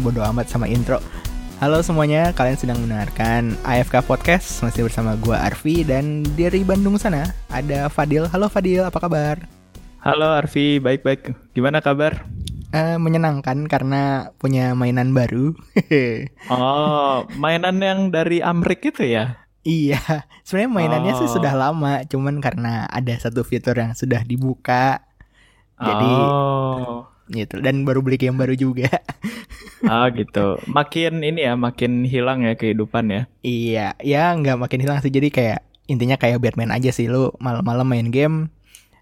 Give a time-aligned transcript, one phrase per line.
[0.00, 1.00] Bodo amat sama intro.
[1.56, 7.32] Halo semuanya, kalian sedang mendengarkan AFK Podcast masih bersama gua Arfi dan dari Bandung sana
[7.48, 8.28] ada Fadil.
[8.28, 9.40] Halo Fadil, apa kabar?
[10.04, 11.32] Halo Arfi, baik-baik.
[11.56, 12.28] Gimana kabar?
[12.76, 15.56] Uh, menyenangkan karena punya mainan baru.
[16.52, 19.40] oh, mainan yang dari Amrik itu ya?
[19.66, 21.18] Iya, sebenarnya mainannya oh.
[21.24, 25.02] sih sudah lama, cuman karena ada satu fitur yang sudah dibuka,
[25.76, 27.04] jadi oh.
[27.30, 27.58] Gitu.
[27.58, 28.90] Dan baru beli game baru juga.
[29.90, 30.60] ah gitu.
[30.70, 33.22] Makin ini ya, makin hilang ya kehidupan ya.
[33.42, 35.10] Iya, ya nggak makin hilang sih.
[35.10, 38.50] Jadi kayak intinya kayak Batman aja sih, lu malam-malam main game,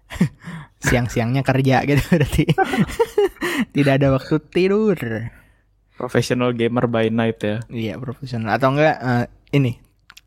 [0.85, 2.45] siang-siangnya kerja gitu berarti.
[3.73, 4.97] Tidak ada waktu tidur.
[5.95, 7.57] Professional gamer by night ya.
[7.71, 8.59] Iya, profesional.
[8.59, 9.79] Atau enggak uh, ini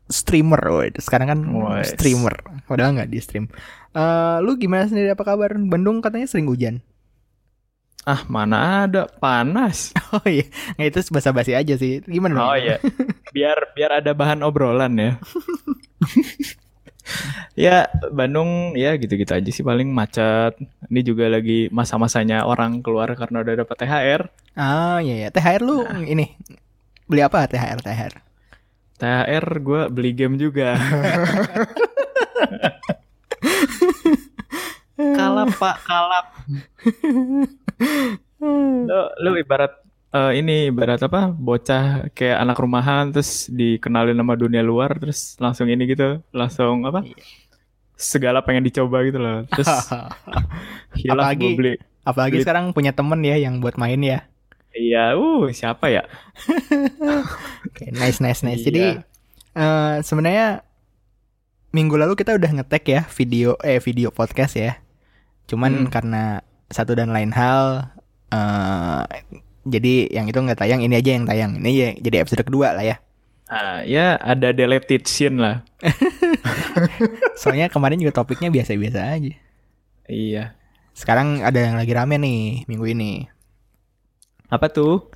[0.09, 0.89] streamer, woy.
[0.97, 1.93] sekarang kan Weiss.
[1.93, 2.33] streamer,
[2.65, 3.45] padahal nggak di stream.
[3.93, 5.53] Uh, lu gimana sendiri apa kabar?
[5.53, 6.81] Bandung katanya sering hujan.
[8.09, 9.93] Ah mana ada panas.
[10.09, 12.01] Oh iya, nggak itu basa-basi aja sih.
[12.01, 12.41] Gimana?
[12.41, 12.81] Oh iya,
[13.29, 15.21] biar biar ada bahan obrolan ya.
[17.69, 20.57] ya Bandung ya gitu-gitu aja sih paling macet.
[20.89, 24.21] Ini juga lagi masa-masanya orang keluar karena udah dapat THR.
[24.57, 26.01] Ah iya ya, THR lu nah.
[26.01, 26.33] ini
[27.05, 28.13] beli apa THR THR?
[28.97, 30.73] THR gue beli game juga.
[34.97, 36.33] kalap pak, kalap.
[38.89, 39.79] Lu, lu ibarat
[40.13, 41.29] uh, ini ibarat apa?
[41.33, 47.05] Bocah kayak anak rumahan terus dikenalin sama dunia luar terus langsung ini gitu, langsung apa?
[47.99, 49.45] Segala pengen dicoba gitu loh.
[49.51, 49.69] Terus
[51.09, 51.73] apalagi beli.
[52.07, 52.43] Apalagi beli.
[52.45, 54.25] sekarang punya temen ya yang buat main ya.
[54.69, 56.05] Iya, uh siapa ya?
[57.67, 58.63] okay, nice nice nice.
[58.63, 58.67] Iya.
[58.69, 58.83] Jadi
[59.57, 60.63] uh, sebenarnya
[61.69, 64.77] minggu lalu kita udah ngetek ya video eh video podcast ya.
[65.49, 65.91] Cuman hmm.
[65.91, 67.89] karena satu dan lain hal
[68.33, 69.03] uh,
[69.69, 71.51] jadi yang itu nggak tayang, ini aja yang tayang.
[71.61, 72.97] Ini ya jadi episode kedua lah ya.
[73.49, 75.65] Uh, ya ada deleted scene lah.
[77.41, 79.33] Soalnya kemarin juga topiknya biasa-biasa aja.
[80.09, 80.57] Iya.
[80.93, 83.25] Sekarang ada yang lagi rame nih minggu ini.
[84.49, 85.09] Apa tuh?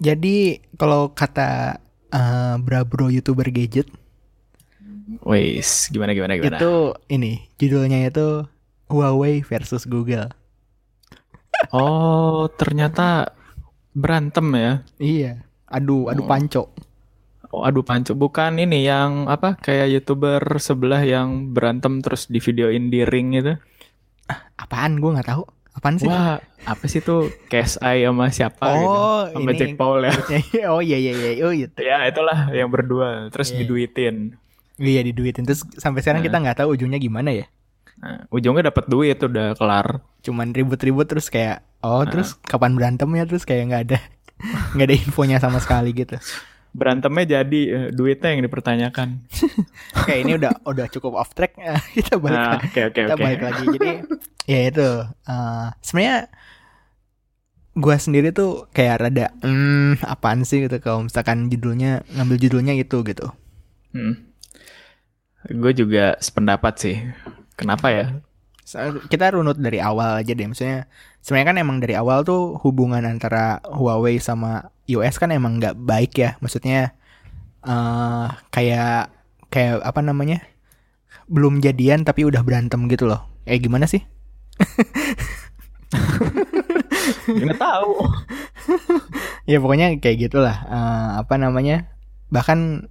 [0.00, 1.78] Jadi kalau kata
[2.10, 3.86] uh, bro youtuber gadget,
[5.26, 6.56] Wais, gimana gimana gimana?
[6.56, 8.46] Itu ini judulnya itu
[8.86, 10.30] Huawei versus Google.
[11.68, 13.36] Oh, ternyata
[13.92, 14.72] berantem ya?
[14.96, 15.32] Iya,
[15.68, 16.28] adu adu oh.
[16.28, 16.62] panco.
[17.50, 18.16] Oh, adu panco.
[18.16, 23.58] Bukan ini yang apa kayak youtuber sebelah yang berantem terus di videoin di ring itu?
[24.30, 25.02] Ah, apaan?
[25.02, 25.42] Gue nggak tahu.
[25.70, 26.06] Apaan sih?
[26.10, 28.98] Wah, apa sih tuh KSI sama siapa oh, gitu?
[29.38, 30.12] Sama ini, Jack Paul ya.
[30.74, 31.78] oh iya iya iya, oh gitu.
[31.78, 33.58] ya, itulah yang berdua terus yeah.
[33.62, 34.34] diduitin.
[34.80, 35.44] Iya, diduitin.
[35.46, 36.26] Terus sampai sekarang nah.
[36.26, 37.46] kita nggak tahu ujungnya gimana ya.
[38.00, 40.00] Nah, ujungnya dapat duit udah kelar.
[40.24, 42.08] Cuman ribut-ribut terus kayak oh, nah.
[42.08, 43.98] terus kapan berantem ya terus kayak nggak ada
[44.76, 46.16] nggak ada infonya sama sekali gitu.
[46.70, 49.26] Berantemnya jadi uh, duitnya yang dipertanyakan.
[50.00, 51.58] Oke, ini udah udah cukup off track.
[51.96, 53.24] kita balik nah, okay, okay, kita okay.
[53.24, 53.64] balik lagi.
[53.74, 53.90] Jadi
[54.48, 54.88] ya itu
[55.28, 56.30] uh, sebenarnya
[57.80, 62.98] gue sendiri tuh kayak rada hmm apaan sih gitu kalau misalkan judulnya ngambil judulnya itu
[63.06, 63.30] gitu
[63.94, 64.14] hmm.
[65.54, 66.96] gue juga sependapat sih
[67.60, 68.06] kenapa ya
[69.10, 70.86] kita runut dari awal aja deh maksudnya
[71.20, 76.12] sebenarnya kan emang dari awal tuh hubungan antara Huawei sama US kan emang nggak baik
[76.16, 76.94] ya maksudnya
[77.66, 79.12] uh, kayak
[79.50, 80.40] kayak apa namanya
[81.26, 84.00] belum jadian tapi udah berantem gitu loh eh gimana sih
[87.30, 87.92] Nggak tahu.
[89.50, 90.56] ya pokoknya kayak gitulah.
[90.68, 91.90] Uh, apa namanya?
[92.30, 92.90] Bahkan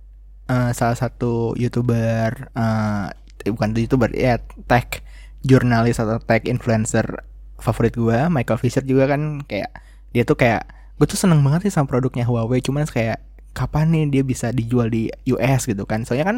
[0.51, 3.13] uh, salah satu youtuber, uh,
[3.47, 5.03] bukan youtuber ya tech
[5.43, 7.23] jurnalis atau tech influencer
[7.59, 9.71] favorit gue, Michael Fisher juga kan kayak
[10.15, 10.67] dia tuh kayak
[10.99, 13.23] gue tuh seneng banget sih sama produknya Huawei, cuman kayak
[13.55, 16.03] kapan nih dia bisa dijual di US gitu kan?
[16.03, 16.37] Soalnya kan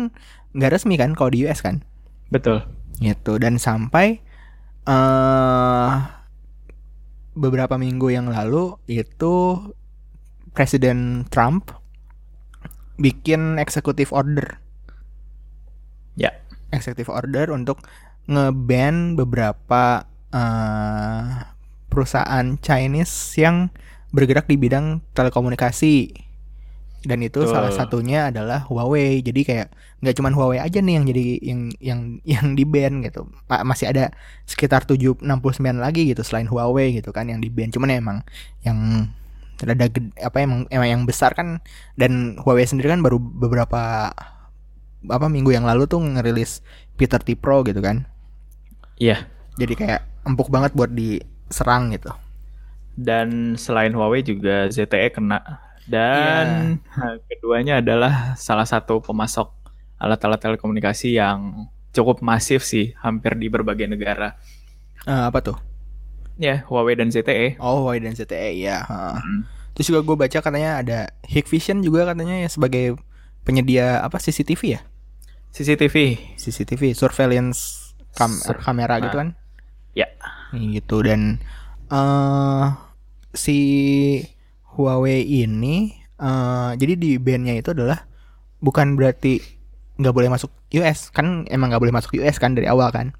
[0.53, 1.81] nggak resmi kan kalau di US kan?
[2.30, 2.62] Betul.
[3.01, 4.21] Gitu dan sampai
[4.86, 6.21] uh,
[7.33, 9.57] beberapa minggu yang lalu itu
[10.51, 11.74] Presiden Trump
[13.01, 14.61] bikin executive order.
[16.71, 16.79] Ya.
[16.79, 17.83] Executive order untuk
[18.31, 21.51] ngeban beberapa uh,
[21.91, 23.68] perusahaan Chinese yang
[24.15, 26.15] bergerak di bidang telekomunikasi
[27.01, 27.50] dan itu Tuh.
[27.50, 29.68] salah satunya adalah Huawei jadi kayak
[30.06, 34.13] nggak cuma Huawei aja nih yang jadi yang yang yang di band gitu masih ada
[34.45, 35.25] sekitar 7 69
[35.81, 38.18] lagi gitu selain Huawei gitu kan yang di band cuman emang
[38.62, 39.09] yang
[39.62, 39.89] ada
[40.21, 41.62] apa emang emang yang besar kan
[41.97, 44.13] dan Huawei sendiri kan baru beberapa
[45.09, 46.62] apa minggu yang lalu tuh ngerilis
[47.00, 48.06] P30 Pro gitu kan
[49.01, 49.25] iya
[49.57, 52.13] jadi kayak empuk banget buat diserang gitu
[52.92, 55.39] Dan selain Huawei juga ZTE kena.
[55.88, 56.77] Dan
[57.31, 59.48] keduanya adalah salah satu pemasok
[59.95, 64.36] alat-alat telekomunikasi yang cukup masif sih, hampir di berbagai negara.
[65.07, 65.57] Eh, apa tuh?
[66.36, 67.57] Ya, Huawei dan ZTE.
[67.63, 68.83] Oh, Huawei dan ZTE ya.
[68.86, 69.19] ha.
[69.24, 69.47] Hmm.
[69.71, 73.00] Terus juga gue baca katanya ada Hikvision juga katanya ya sebagai
[73.47, 74.81] penyedia apa CCTV ya?
[75.51, 75.95] CCTV.
[76.36, 79.07] CCTV surveillance kam- Sur- kamera nah.
[79.07, 79.30] gitu kan?
[79.92, 80.07] Ya.
[80.51, 81.39] gitu dan
[81.88, 82.65] eh
[83.31, 83.57] si
[84.71, 88.07] Huawei ini eh jadi di bandnya itu adalah
[88.59, 89.39] bukan berarti
[89.95, 93.12] nggak boleh masuk US kan emang nggak boleh masuk US kan dari awal kan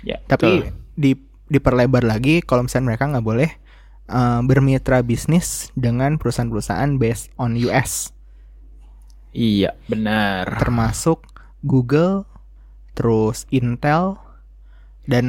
[0.00, 0.72] Ya, tapi betul.
[0.94, 1.10] di
[1.48, 3.50] diperlebar lagi kalau misalnya mereka nggak boleh
[4.08, 8.12] eh, bermitra bisnis dengan perusahaan-perusahaan based on US
[9.30, 10.56] Iya, benar.
[10.56, 11.27] termasuk
[11.62, 12.26] Google
[12.94, 14.18] terus Intel
[15.06, 15.26] dan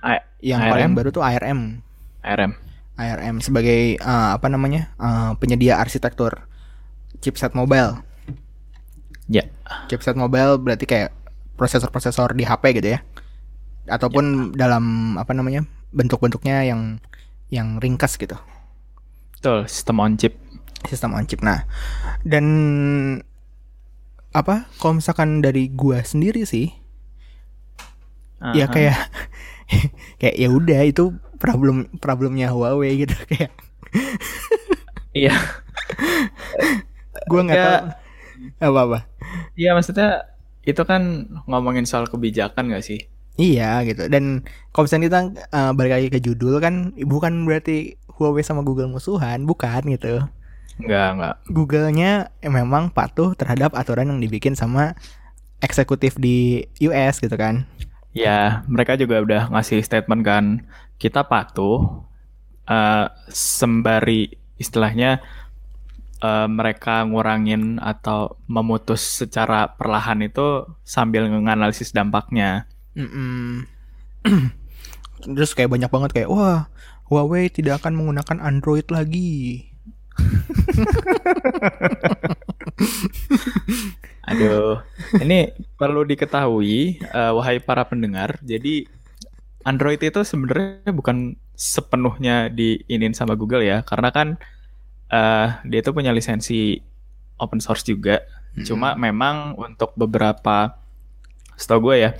[0.00, 0.70] A- yang ARM?
[0.72, 1.80] paling baru tuh ARM
[2.22, 2.52] ARM.
[2.96, 6.46] ARM sebagai eh, apa namanya eh, penyedia arsitektur
[7.20, 8.00] chipset mobile.
[9.26, 9.48] Ya.
[9.90, 11.10] Chipset mobile berarti kayak
[11.56, 13.00] prosesor-prosesor di HP gitu ya,
[13.88, 17.00] ataupun dalam apa namanya bentuk-bentuknya yang
[17.48, 18.36] yang ringkas gitu,
[19.32, 20.36] Betul, sistem on chip.
[20.84, 21.40] sistem on chip.
[21.40, 21.64] Nah,
[22.22, 22.44] dan
[24.36, 26.68] apa kalau misalkan dari gua sendiri sih,
[28.52, 28.72] ya Aha.
[28.74, 28.98] kayak
[30.20, 31.04] kayak ya udah itu
[31.40, 33.52] problem problemnya Huawei gitu kayak
[35.16, 35.32] Iya.
[37.30, 37.66] gua nggak Ya.
[38.60, 38.98] tahu apa apa.
[39.56, 40.08] Iya, maksudnya
[40.66, 41.02] itu kan
[41.48, 43.00] ngomongin soal kebijakan gak sih?
[43.36, 45.20] Iya gitu dan kalau misalnya kita
[45.52, 50.24] eh, balik lagi ke judul kan bukan berarti Huawei sama Google musuhan bukan gitu
[50.76, 51.34] Enggak, enggak.
[51.48, 52.12] Google-nya
[52.44, 54.92] memang patuh terhadap aturan yang dibikin sama
[55.64, 57.64] eksekutif di US gitu kan
[58.16, 60.64] Ya, mereka juga udah ngasih statement kan,
[60.96, 62.00] kita patuh
[62.64, 65.20] eh, sembari istilahnya
[66.24, 72.64] eh, mereka ngurangin atau memutus secara perlahan itu sambil menganalisis dampaknya.
[72.96, 73.68] Mm-mm.
[75.36, 76.72] terus kayak banyak banget kayak wah
[77.12, 79.68] Huawei tidak akan menggunakan Android lagi
[84.26, 84.82] Aduh,
[85.22, 88.42] ini perlu diketahui, eh, wahai para pendengar.
[88.42, 88.90] Jadi
[89.62, 94.34] Android itu sebenarnya bukan sepenuhnya diinin sama Google ya, karena kan
[95.10, 96.82] eh, dia itu punya lisensi
[97.38, 98.18] open source juga.
[98.64, 100.80] Cuma memang untuk beberapa,
[101.60, 102.10] setahu gue ya,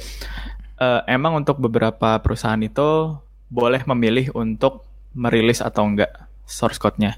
[0.78, 3.16] eh, emang untuk beberapa perusahaan itu
[3.48, 4.84] boleh memilih untuk
[5.16, 6.12] merilis atau enggak
[6.44, 7.16] source code-nya.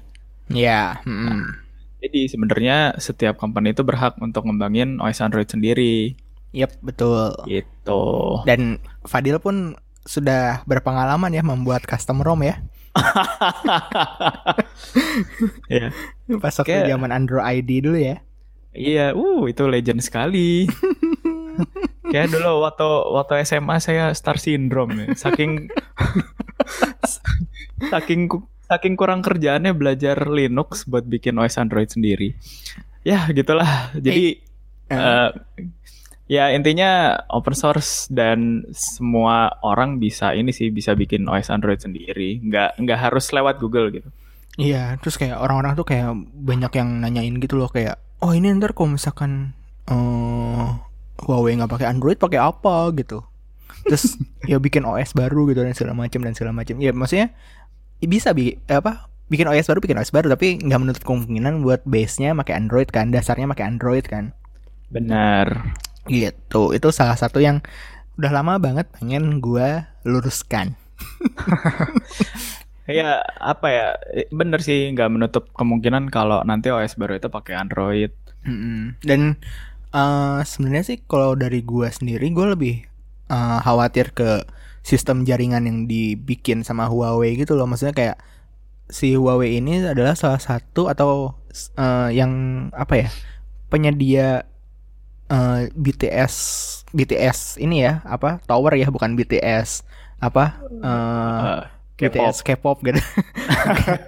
[0.49, 1.65] Ya mm-mm.
[1.99, 6.15] Jadi sebenarnya setiap company itu berhak untuk ngembangin OS Android sendiri.
[6.49, 8.03] Yep betul Gitu.
[8.43, 12.57] dan Fadil pun sudah berpengalaman ya membuat custom ROM ya
[15.69, 15.93] ya.
[16.37, 18.17] pas waktu Kayak- zaman Android ID dulu ya
[18.69, 20.69] Iya, uh itu legend sekali.
[22.13, 25.17] Kayak dulu waktu waktu SMA saya star syndrome nih.
[25.17, 25.73] Saking
[27.91, 28.29] saking
[28.69, 32.37] saking kurang kerjaannya belajar Linux buat bikin OS Android sendiri.
[33.01, 33.89] Ya, gitulah.
[33.97, 34.37] Jadi
[34.93, 35.29] eh,
[36.29, 42.37] ya intinya open source dan semua orang bisa ini sih bisa bikin OS Android sendiri.
[42.45, 44.09] Nggak nggak harus lewat Google gitu.
[44.59, 48.75] Iya, terus kayak orang-orang tuh kayak banyak yang nanyain gitu loh kayak, oh ini ntar
[48.75, 49.55] kalau misalkan
[49.87, 50.67] eh
[51.19, 53.23] Huawei nggak pakai Android pakai apa gitu.
[53.87, 56.75] Terus ya bikin OS baru gitu dan segala macam dan segala macam.
[56.77, 57.33] Ya maksudnya ya
[58.07, 61.85] bisa bi eh, apa bikin OS baru bikin OS baru tapi nggak menutup kemungkinan buat
[61.85, 64.33] base-nya pakai Android kan, dasarnya pakai Android kan.
[64.89, 65.75] Benar.
[66.09, 66.73] Gitu.
[66.73, 67.61] Itu salah satu yang
[68.17, 70.75] udah lama banget pengen gua luruskan.
[72.89, 73.87] Ya apa ya
[74.33, 78.09] bener sih nggak menutup kemungkinan kalau nanti OS baru itu pakai Android.
[78.41, 78.97] Mm-mm.
[79.05, 79.37] Dan
[79.93, 82.81] eh, sebenarnya sih kalau dari gua sendiri gua lebih
[83.29, 84.41] eh, khawatir ke
[84.83, 87.69] sistem jaringan yang dibikin sama Huawei gitu loh.
[87.69, 88.17] Maksudnya kayak
[88.89, 91.37] si Huawei ini adalah salah satu atau
[91.77, 92.31] eh, yang
[92.73, 93.09] apa ya
[93.69, 94.49] penyedia
[95.29, 96.33] eh, BTS
[96.89, 99.85] BTS ini ya apa tower ya bukan BTS
[100.19, 102.15] apa eh, Eh, K-pop.
[102.15, 103.01] BTS K-pop gitu.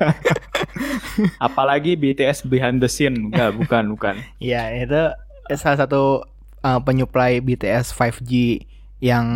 [1.46, 4.16] Apalagi BTS behind the scene, enggak bukan bukan.
[4.40, 5.12] Ya, itu
[5.60, 6.24] salah satu
[6.64, 8.64] uh, penyuplai BTS 5G
[9.04, 9.28] yang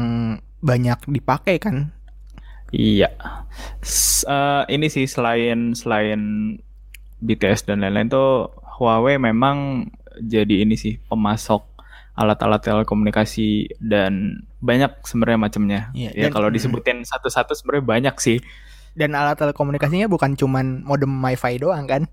[0.66, 1.94] banyak dipakai kan.
[2.70, 3.14] Iya.
[3.80, 6.22] S- eh, ini sih selain selain
[7.18, 11.64] BTS dan lain-lain tuh Huawei memang jadi ini sih pemasok
[12.16, 15.82] alat-alat telekomunikasi dan banyak sebenarnya macamnya.
[15.92, 18.40] Iya, ya dan- kalau disebutin satu-satu sebenarnya banyak sih.
[18.96, 22.08] dan alat telekomunikasinya bukan cuman modem wifi doang kan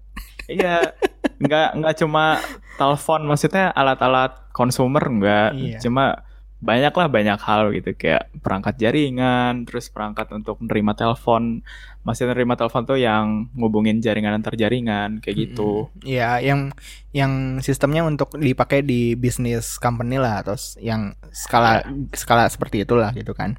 [0.50, 0.90] Iya,
[1.38, 2.42] nggak nggak cuma
[2.74, 5.78] telepon, maksudnya alat-alat konsumer nggak, Iya.
[5.78, 6.26] cuma
[6.62, 11.66] banyak lah banyak hal gitu kayak perangkat jaringan, terus perangkat untuk menerima telepon,
[12.06, 15.90] maksudnya menerima telepon tuh yang ngubungin jaringan antar jaringan kayak gitu.
[16.06, 16.70] ya yang
[17.10, 21.82] yang sistemnya untuk dipakai di bisnis company lah atau yang skala
[22.14, 23.58] skala seperti itulah gitu kan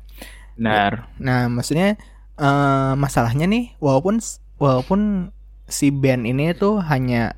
[0.57, 1.09] Benar.
[1.17, 1.97] Nah, maksudnya
[2.37, 4.21] eh, masalahnya nih, walaupun
[4.61, 5.33] walaupun
[5.65, 7.37] si band ini tuh hanya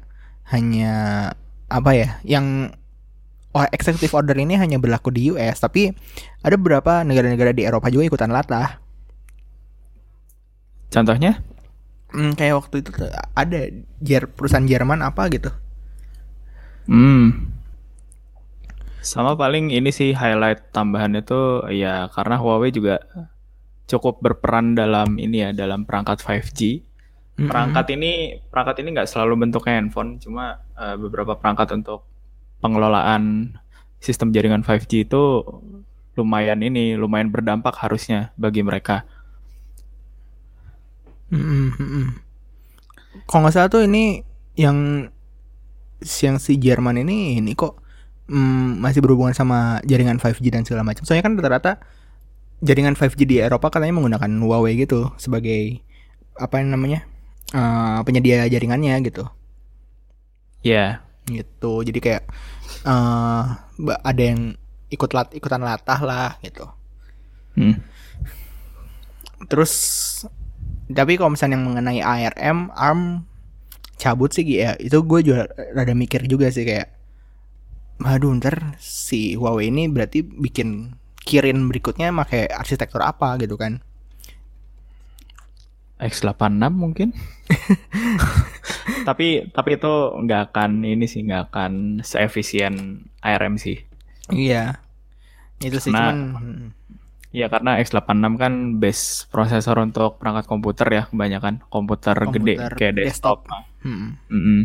[0.52, 0.94] hanya
[1.72, 2.76] apa ya, yang
[3.56, 5.96] oh, executive order ini hanya berlaku di US, tapi
[6.44, 8.84] ada beberapa negara-negara di Eropa juga ikutan latah.
[10.92, 11.40] Contohnya?
[12.12, 13.60] Hmm, kayak waktu itu tuh ada
[14.04, 15.52] Jer perusahaan Jerman apa gitu.
[16.86, 17.52] Hmm.
[19.02, 23.02] Sama paling ini sih highlight tambahan itu ya karena Huawei juga
[23.86, 26.82] cukup berperan dalam ini ya dalam perangkat 5G.
[27.36, 32.08] Perangkat ini perangkat ini nggak selalu bentuknya handphone, cuma eh, beberapa perangkat untuk
[32.60, 33.56] pengelolaan
[34.00, 35.24] sistem jaringan 5G itu
[36.16, 39.04] lumayan ini lumayan berdampak harusnya bagi mereka.
[41.34, 42.08] Mm, mm, mm.
[43.28, 44.24] Kalau nggak salah tuh ini
[44.56, 45.10] yang
[46.04, 47.80] yang si Jerman ini ini kok
[48.32, 51.04] mm, masih berhubungan sama jaringan 5G dan segala macam.
[51.04, 51.72] Soalnya kan rata-rata
[52.64, 55.84] jaringan 5G di Eropa katanya menggunakan Huawei gitu sebagai
[56.36, 57.04] apa yang namanya
[57.52, 59.28] eh, penyedia jaringannya gitu.
[60.66, 61.74] Ya, Gitu.
[61.86, 62.24] Jadi kayak
[62.86, 63.44] eh
[63.82, 64.54] ba- ada yang
[64.94, 66.66] ikut lat ikutan latah lah gitu.
[67.58, 67.76] hmm.
[69.50, 69.74] Terus
[70.86, 73.26] tapi kalau misalnya yang mengenai ARM, ARM
[73.98, 76.92] cabut sih ya itu gue juga rada mikir juga sih kayak
[77.96, 83.80] Waduh ntar si Huawei ini berarti bikin Kirin berikutnya pakai arsitektur apa gitu kan
[86.00, 87.16] X86 mungkin.
[89.08, 93.80] tapi tapi itu nggak akan ini sih nggak akan seefisien ARM sih.
[94.34, 94.82] Iya
[95.62, 96.68] Itu sih cuman hmm,
[97.36, 102.94] Ya karena X86 kan base prosesor untuk perangkat komputer ya kebanyakan komputer, gede Komputer kayak
[102.96, 103.44] desktop.
[103.84, 104.16] hmm.
[104.32, 104.62] Mm-mm.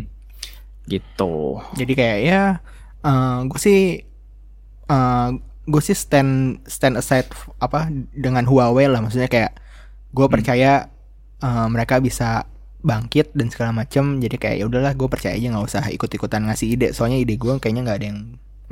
[0.87, 1.35] Gitu.
[1.75, 2.43] Jadi kayak ya
[3.47, 4.07] gue sih
[5.61, 9.55] gue sih stand stand aside apa dengan Huawei lah maksudnya kayak
[10.11, 10.91] gue percaya
[11.41, 12.45] eh, mereka bisa
[12.81, 16.49] bangkit dan segala macam jadi kayak ya udahlah gue percaya aja nggak usah ikut ikutan
[16.49, 18.19] ngasih ide soalnya ide gue kayaknya nggak ada yang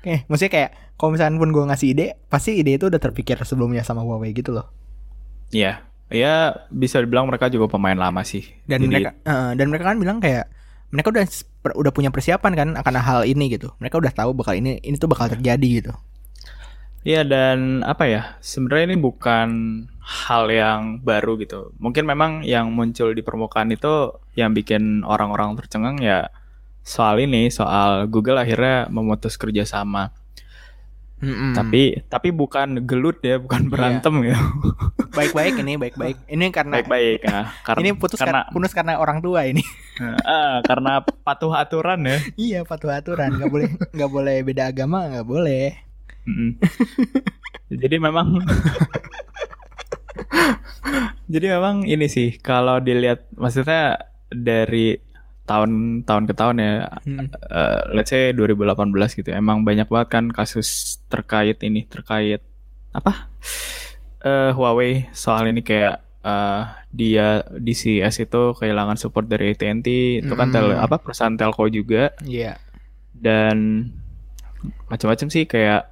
[0.00, 3.82] Oke, maksudnya kayak kalau misalnya pun gue ngasih ide, pasti ide itu udah terpikir sebelumnya
[3.82, 4.70] sama Huawei gitu loh.
[5.50, 5.82] Iya.
[6.06, 8.46] Ya bisa dibilang mereka juga pemain lama sih.
[8.70, 10.46] Dan Jadi, mereka eh, dan mereka kan bilang kayak
[10.94, 11.26] mereka udah
[11.74, 13.74] udah punya persiapan kan akan hal ini gitu.
[13.82, 15.92] Mereka udah tahu bakal ini ini tuh bakal terjadi gitu.
[17.02, 19.48] Iya dan apa ya sebenarnya ini bukan
[20.06, 21.74] hal yang baru gitu.
[21.82, 26.30] Mungkin memang yang muncul di permukaan itu yang bikin orang-orang tercengang ya
[26.86, 30.14] soal ini soal Google akhirnya memutus kerjasama.
[31.16, 31.56] Mm-mm.
[31.58, 34.38] Tapi tapi bukan gelut ya, bukan berantem ya.
[35.16, 36.22] baik-baik ini baik-baik.
[36.30, 37.50] Ini karena Baik-baik ya.
[37.66, 39.66] Karena ini putus karena putus karena orang tua ini.
[40.28, 42.20] Ah, karena patuh aturan ya.
[42.36, 45.72] iya patuh aturan nggak boleh nggak boleh beda agama nggak boleh.
[46.28, 46.60] Mm-mm.
[47.72, 48.36] Jadi memang
[51.32, 54.96] Jadi memang ini sih kalau dilihat maksudnya dari
[55.44, 56.72] tahun-tahun ke tahun ya
[57.06, 57.30] Hmm.
[57.30, 62.42] eh, let's say 2018 gitu emang banyak banget kan kasus terkait ini terkait
[62.90, 63.30] apa
[64.20, 69.86] eh Huawei soal ini kayak eh, dia DCS itu kehilangan support dari AT&T
[70.20, 70.82] itu kan tel Mm.
[70.82, 72.58] apa perusahaan telco juga Iya.
[73.14, 73.86] dan
[74.86, 75.86] macam-macam sih kayak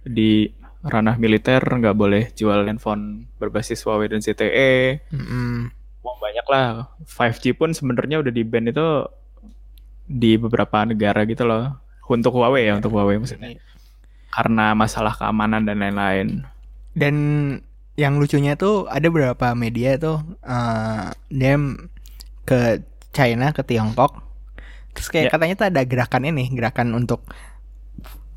[0.00, 0.46] di
[0.80, 5.04] ranah militer nggak boleh jual handphone berbasis Huawei dan ZTE.
[6.00, 9.04] Wah banyak lah 5G pun sebenarnya udah di ban itu
[10.08, 11.76] di beberapa negara gitu loh
[12.08, 13.60] untuk Huawei ya untuk Huawei maksudnya
[14.32, 16.42] karena masalah keamanan dan lain-lain
[16.90, 17.14] Dan
[17.94, 21.54] yang lucunya tuh ada beberapa media tuh eh dia
[22.42, 22.80] ke
[23.12, 24.18] China ke Tiongkok.
[24.96, 25.32] Terus kayak Ya.
[25.36, 27.22] katanya tuh ada gerakan ini, gerakan untuk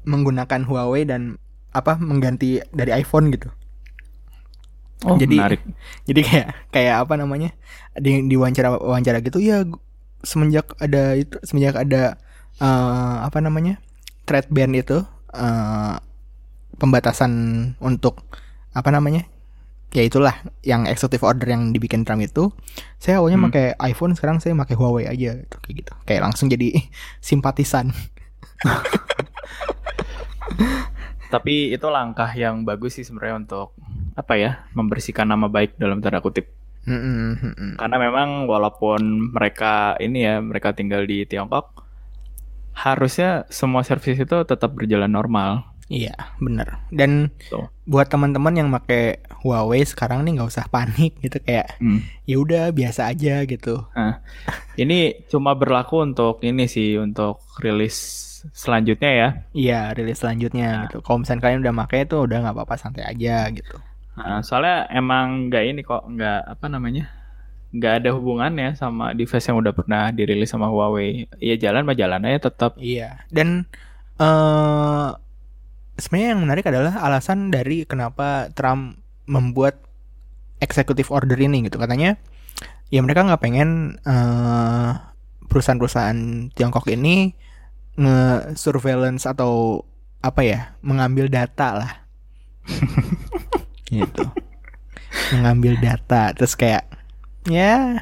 [0.05, 1.41] menggunakan Huawei dan
[1.73, 3.49] apa mengganti dari iPhone gitu.
[5.03, 5.59] oh Jadi- menarik
[6.07, 7.49] Jadi kayak kayak apa namanya?
[7.93, 9.61] Di di wawancara wawancara gitu ya
[10.21, 12.15] semenjak ada itu semenjak ada
[12.57, 13.77] eh, apa namanya?
[14.23, 15.95] threat ban itu eh,
[16.73, 17.31] pembatasan
[17.77, 18.17] untuk
[18.71, 19.27] apa namanya?
[19.91, 22.49] Ya itulah yang executive order yang dibikin Trump itu.
[22.97, 23.47] Saya awalnya Hmm.
[23.47, 25.91] pakai iPhone, sekarang saya pakai Huawei aja gitu kayak gitu.
[26.03, 26.71] Kayak langsung jadi
[27.21, 27.91] simpatisan.
[31.33, 33.73] tapi itu langkah yang bagus sih sebenarnya untuk
[34.13, 36.45] apa ya membersihkan nama baik dalam tanda kutip.
[37.73, 41.81] Karena memang walaupun mereka ini ya mereka tinggal di Tiongkok,
[42.77, 45.73] harusnya semua service itu tetap berjalan normal.
[45.91, 46.79] Iya, bener.
[46.89, 47.67] Dan Tuh.
[47.85, 52.01] buat teman-teman yang pakai Huawei sekarang nih nggak usah panik gitu kayak Hmm.
[52.23, 53.83] ya udah biasa aja gitu.
[53.93, 54.23] Nah,
[54.79, 59.29] ini cuma berlaku untuk ini sih untuk rilis selanjutnya ya.
[59.55, 60.81] Iya, rilis selanjutnya Nah.
[60.89, 60.97] gitu.
[60.99, 63.79] Kalau misalnya kalian udah pakai itu udah nggak apa-apa santai aja gitu.
[64.19, 67.07] Nah, soalnya emang nggak ini kok nggak apa namanya
[67.73, 71.25] nggak ada hubungannya sama device yang udah pernah dirilis sama Huawei.
[71.41, 72.77] Ya jalan mah jalan aja tetap.
[72.77, 73.25] Iya.
[73.33, 73.65] Dan
[74.21, 75.09] eh
[75.97, 79.81] sebenarnya yang menarik adalah alasan dari kenapa Trump membuat
[80.61, 81.81] executive order ini gitu.
[81.81, 82.19] Katanya
[82.93, 84.91] ya mereka nggak pengen eh
[85.49, 87.33] perusahaan-perusahaan Tiongkok ini
[87.99, 89.83] nge-surveillance atau
[90.23, 91.91] apa ya, mengambil data lah.
[93.91, 94.23] gitu.
[95.35, 96.89] Mengambil data terus kayak
[97.45, 98.01] ya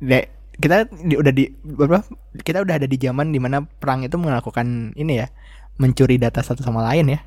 [0.00, 2.00] de- kita di, udah di berapa
[2.40, 5.28] kita udah ada di zaman di mana perang itu melakukan ini ya
[5.76, 7.20] mencuri data satu sama lain ya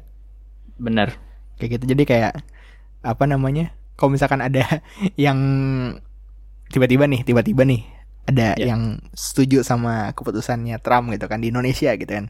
[0.82, 1.14] Bener.
[1.62, 2.34] kayak gitu jadi kayak
[3.06, 4.82] apa namanya kalau misalkan ada
[5.16, 5.38] yang
[6.74, 7.86] tiba-tiba nih tiba-tiba nih
[8.30, 8.72] ada Ya.
[8.72, 12.28] yang setuju sama keputusannya Trump gitu kan di Indonesia gitu kan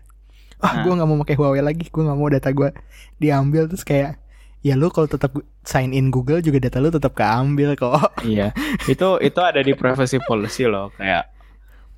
[0.60, 0.63] Nah.
[0.65, 2.70] ah gue nggak mau pakai Huawei lagi gue nggak mau data gue
[3.15, 4.20] diambil terus kayak
[4.60, 7.96] ya lu kalau tetap sign in Google juga data lu tetap keambil kok
[8.27, 8.51] Iya.
[8.84, 11.32] itu itu ada di privacy policy loh kayak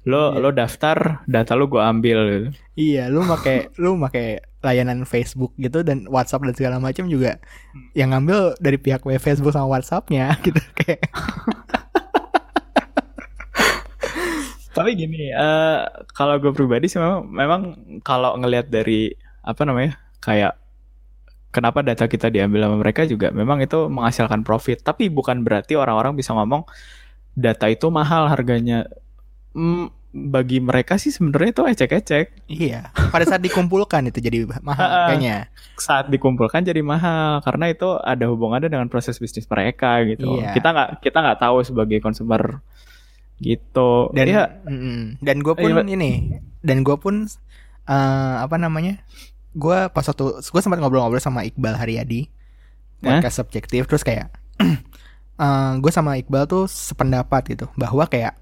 [0.04, 0.38] lo Iya.
[0.38, 2.48] lo daftar data lo gue ambil gitu.
[2.74, 7.42] Iya, lu make lu make layanan Facebook gitu dan WhatsApp dan segala macam juga
[7.94, 11.02] yang ngambil dari pihak Facebook sama WhatsAppnya gitu kayak.
[14.72, 15.80] Tapi gini, eh
[16.16, 17.62] kalau gue pribadi sih memang, memang
[18.02, 19.12] kalau ngelihat dari
[19.44, 20.56] apa namanya kayak
[21.52, 24.80] kenapa data kita diambil sama mereka juga memang itu menghasilkan profit.
[24.82, 26.64] Tapi bukan berarti orang-orang bisa ngomong
[27.36, 28.88] data itu mahal harganya.
[29.52, 32.26] Hmm, bagi mereka sih sebenarnya itu ecek-ecek.
[32.52, 35.48] Iya, pada saat dikumpulkan itu jadi mahal harganya.
[35.80, 40.40] Saat dikumpulkan jadi mahal karena itu ada hubungannya dengan proses bisnis mereka gitu.
[40.40, 40.56] Iya.
[40.56, 42.60] Kita nggak kita nggak tahu sebagai consumer
[43.42, 44.14] gitu.
[44.14, 46.12] Dan ya mm, dan gue pun Iya, ini
[46.62, 47.26] dan gue pun
[47.84, 49.02] eh, apa namanya?
[49.52, 52.30] Gue pas waktu gue sempat ngobrol-ngobrol sama Iqbal Haryadi
[53.02, 54.30] podcast subjektif terus kayak
[55.82, 58.38] gue sama Iqbal tuh sependapat gitu bahwa kayak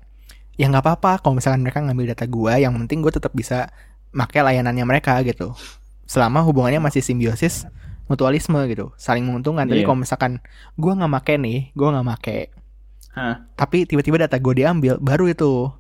[0.59, 3.71] ya nggak apa-apa kalau misalkan mereka ngambil data gue yang penting gue tetap bisa
[4.11, 5.55] pakai layanannya mereka gitu
[6.03, 7.63] selama hubungannya masih simbiosis
[8.11, 9.87] mutualisme gitu saling menguntungkan tapi Iya.
[9.87, 10.31] kalau misalkan
[10.75, 12.37] gue nggak make nih gue nggak make
[13.09, 13.41] Hah.
[13.53, 15.73] tapi tiba-tiba data gue diambil baru itu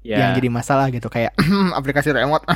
[0.00, 0.16] ya.
[0.18, 1.34] yang jadi masalah gitu kayak
[1.78, 2.46] aplikasi remote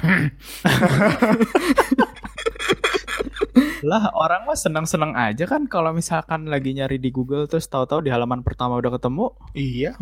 [3.85, 8.09] Lah orang mah senang-senang aja kan kalau misalkan lagi nyari di Google terus tahu-tahu di
[8.09, 9.29] halaman pertama udah ketemu.
[9.53, 9.93] iya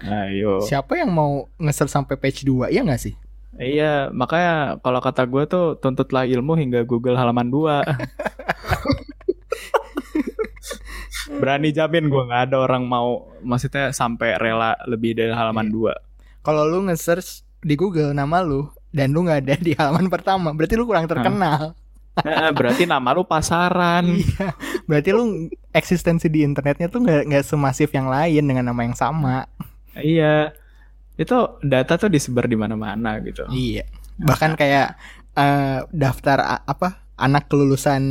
[0.00, 0.64] Ayo.
[0.64, 3.14] siapa yang mau ngeser sampai page 2 ya nggak sih
[3.60, 7.84] Iya, makanya kalau kata gue tuh tuntutlah ilmu hingga Google halaman 2.
[11.40, 16.44] Berani jamin gue nggak ada orang mau maksudnya sampai rela lebih dari halaman 2.
[16.46, 20.74] kalau lu nge-search di Google nama lu dan lu nggak ada di halaman pertama berarti
[20.76, 21.76] lu kurang terkenal
[22.20, 24.04] Nah, berarti nama lu pasaran.
[24.18, 24.52] iya
[24.84, 29.46] berarti lu eksistensi di internetnya tuh nggak nggak semasif yang lain dengan nama yang sama
[29.96, 30.52] iya.
[31.20, 33.44] Itu data tuh disebar di mana-mana gitu.
[33.52, 33.86] iya
[34.20, 35.00] bahkan kayak
[35.36, 38.02] eh, daftar apa anak kelulusan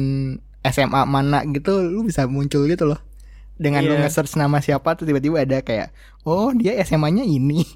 [0.65, 2.99] SMA mana gitu lu bisa muncul gitu loh
[3.59, 4.07] dengan lu Iya.
[4.07, 5.91] nge-search nama siapa tuh tiba-tiba ada kayak
[6.23, 7.63] oh dia SMA-nya ini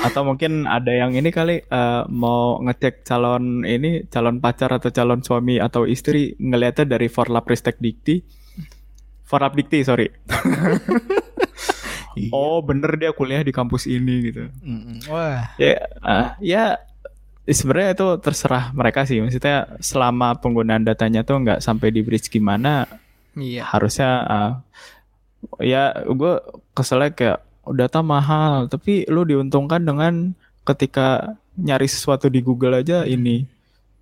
[0.00, 5.20] Atau mungkin ada yang ini kali eh, mau ngecek calon ini calon pacar atau calon
[5.20, 8.24] suami atau istri ngelihatnya dari Forlap Ristek Dikti.
[9.22, 10.08] Forlap Dikti, sorry.
[12.34, 14.50] Oh, bener dia kuliah di kampus ini gitu.
[15.08, 16.76] Wah Ya, ah, ya
[17.52, 19.20] sebenarnya itu terserah mereka sih.
[19.20, 22.86] Maksudnya selama penggunaan datanya tuh nggak sampai di breach gimana,
[23.34, 23.66] iya.
[23.66, 24.50] harusnya ah,
[25.60, 26.32] ya gue
[26.72, 28.70] keselnya kayak "Oh, data mahal.
[28.70, 30.32] Tapi lu diuntungkan dengan
[30.64, 33.44] ketika nyari sesuatu di Google aja ini.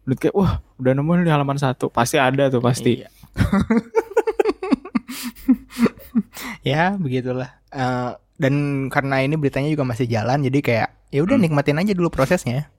[0.09, 1.91] Lu kayak wah udah nemu di halaman satu.
[1.91, 3.03] Pasti ada tuh pasti.
[3.03, 3.09] Iya.
[6.77, 7.51] ya begitulah.
[7.69, 8.55] Eh, dan
[8.89, 11.45] karena ini beritanya juga masih jalan jadi kayak ya udah Hmm.
[11.45, 12.71] nikmatin aja dulu prosesnya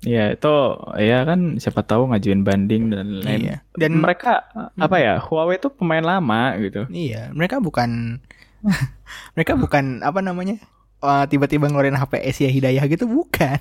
[0.00, 0.54] ya itu
[0.96, 3.56] ya kan siapa tahu ngajuin banding dan lain Iya.
[3.74, 8.20] Dan- mereka apa ya Huawei itu pemain lama gitu iya mereka bukan
[9.36, 10.56] mereka bukan apa namanya
[11.00, 13.56] uh, tiba-tiba ngeluarin HP Asia Hidayah gitu bukan.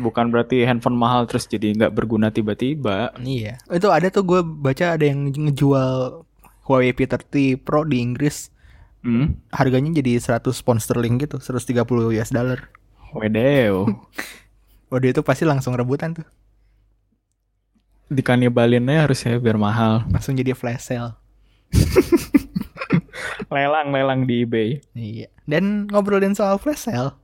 [0.00, 3.16] Bukan berarti handphone mahal terus jadi nggak berguna tiba-tiba.
[3.18, 3.56] Iya.
[3.68, 6.22] Itu ada tuh gue baca ada yang ngejual
[6.62, 8.52] Huawei P30 Pro di Inggris
[9.02, 9.34] Hmm?
[9.50, 11.82] harganya jadi 100 pound sterling gitu, 130
[12.14, 12.70] US dollar.
[13.10, 13.90] Wedeo.
[14.92, 16.28] Waduh itu pasti langsung rebutan tuh.
[18.12, 20.04] Dikanibalinnya harus ya biar mahal.
[20.12, 21.16] Langsung jadi flash sale.
[23.52, 24.84] Lelang-lelang di eBay.
[24.92, 25.32] Iya.
[25.48, 27.16] Dan ngobrolin soal flash sale.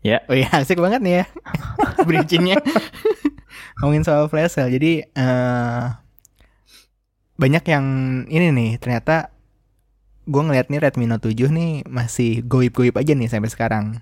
[0.00, 0.24] Ya.
[0.32, 1.24] Oh iya asik banget nih ya.
[2.08, 2.56] Bridgingnya.
[3.76, 4.72] Ngomongin soal flash sale.
[4.72, 5.84] Jadi eh
[7.36, 7.86] banyak yang
[8.32, 9.28] ini nih ternyata
[10.24, 14.00] gue ngeliat nih Redmi Note 7 nih masih goib-goib aja nih sampai sekarang.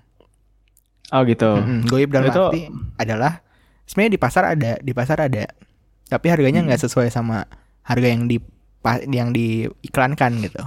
[1.13, 1.51] Oh gitu.
[1.53, 2.61] Mm-mm, goib dalam Itu- arti
[2.97, 3.45] adalah
[3.85, 5.45] sebenarnya di pasar ada, di pasar ada.
[6.09, 7.45] Tapi harganya nggak sesuai sama
[7.85, 8.41] harga yang di
[9.13, 10.63] yang diiklankan gitu.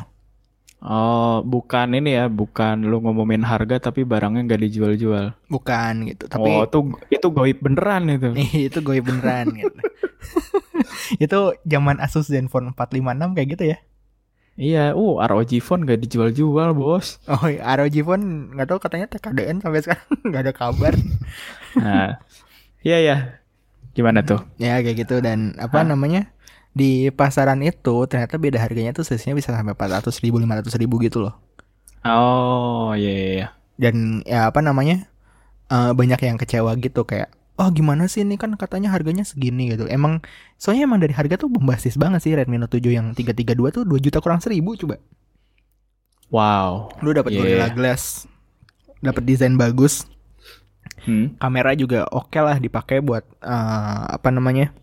[0.87, 5.35] Oh, bukan ini ya, bukan lu ngomongin harga tapi barangnya nggak dijual-jual.
[5.51, 6.25] Bukan gitu.
[6.31, 6.79] Tapi oh, itu
[7.11, 8.31] itu goib beneran itu.
[8.39, 9.81] Ih, itu goib beneran gitu.
[11.27, 13.79] itu zaman Asus Zenfone 456 kayak gitu ya.
[14.57, 17.21] Iya, uh, ROG phone nggak dijual-jual, Bos.
[17.29, 20.93] Oh, iya, ROG Phone nggak tahu katanya TKDN sampai sekarang nggak ada kabar.
[21.77, 22.17] Nah.
[22.81, 23.17] Iya ya.
[23.93, 24.45] Gimana tuh?
[24.57, 26.33] ya kayak gitu dan apa namanya?
[26.73, 31.19] Di pasaran itu ternyata beda harganya tuh selisihnya bisa sampai 400 ribu, 500 ribu gitu
[31.21, 31.35] loh.
[32.07, 33.29] Oh, iya iya.
[33.35, 33.47] iya.
[33.77, 35.09] Dan ya apa namanya?
[35.67, 39.89] eh, banyak yang kecewa gitu kayak Oh gimana sih ini kan katanya harganya segini gitu
[39.89, 40.21] Emang
[40.55, 43.97] Soalnya emang dari harga tuh bombastis banget sih Redmi Note 7 yang 332 tuh 2
[43.99, 45.01] juta kurang seribu coba
[46.27, 46.91] Wow.
[47.01, 47.39] Lu dapat Iya.
[47.39, 48.27] Gorilla Glass
[48.99, 50.05] dapat desain bagus
[50.99, 51.39] Hmm.
[51.39, 54.75] kamera juga oke lah dipakai buat eh, apa namanya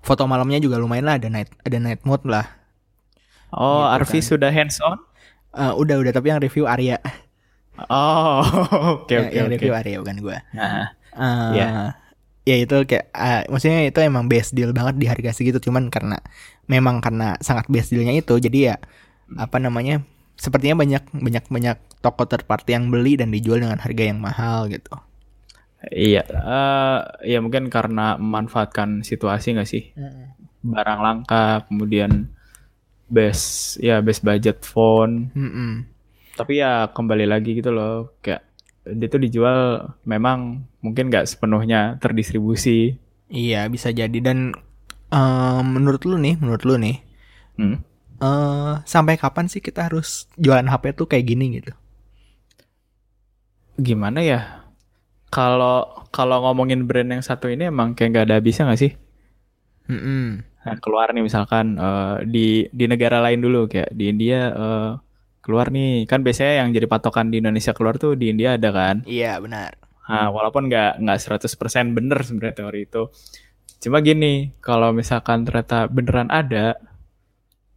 [0.00, 2.46] foto malamnya juga lumayan lah ada night ada night mode lah
[3.48, 4.26] Oh, Gitu Arfi kan.
[4.26, 4.96] sudah hands on?
[5.52, 6.96] Eh, udah udah tapi yang review Arya
[7.84, 8.40] Oh,
[9.04, 9.54] oke Ya, oke yang oke.
[9.54, 11.66] review Arya bukan gua Nah, Eh, Iya.
[12.48, 16.16] ya itu kayak eh, maksudnya itu emang best deal banget di harga segitu cuman karena
[16.70, 18.76] memang karena sangat best dealnya itu jadi ya
[19.36, 20.00] apa namanya
[20.40, 24.70] sepertinya banyak banyak banyak toko third party yang beli dan dijual dengan harga yang mahal
[24.72, 24.96] gitu
[25.94, 29.94] iya, eh ya mungkin karena memanfaatkan situasi nggak sih?
[30.58, 32.26] Barang langka, kemudian
[33.06, 35.30] best ya best budget phone.
[35.38, 35.86] Mm-mm.
[36.34, 38.42] Tapi ya kembali lagi gitu loh, kayak
[38.98, 39.60] dia tuh dijual
[40.12, 40.38] memang
[40.84, 42.96] mungkin nggak sepenuhnya terdistribusi.
[43.42, 44.38] Iya bisa jadi dan
[45.18, 46.96] eh, menurut lu nih, menurut lu nih,
[47.58, 47.82] Hmm.
[48.22, 50.08] eh sampai kapan sih kita harus
[50.42, 51.72] jualan HP tuh kayak gini gitu?
[53.78, 54.38] Gimana ya?
[55.36, 55.76] Kalau
[56.16, 58.92] kalau ngomongin brand yang satu ini emang kayak nggak ada habisnya nggak sih?
[59.88, 60.44] Mm-mm.
[60.64, 64.88] Nah, keluar nih misalkan eh, di di negara lain dulu kayak di India eh,
[65.48, 69.00] keluar nih kan biasanya yang jadi patokan di Indonesia keluar tuh di India ada kan.
[69.08, 69.80] Iya benar.
[70.08, 73.08] Nah, walaupun nggak nggak 100% bener sebenarnya teori itu.
[73.80, 76.80] Cuma gini, kalau misalkan ternyata beneran ada,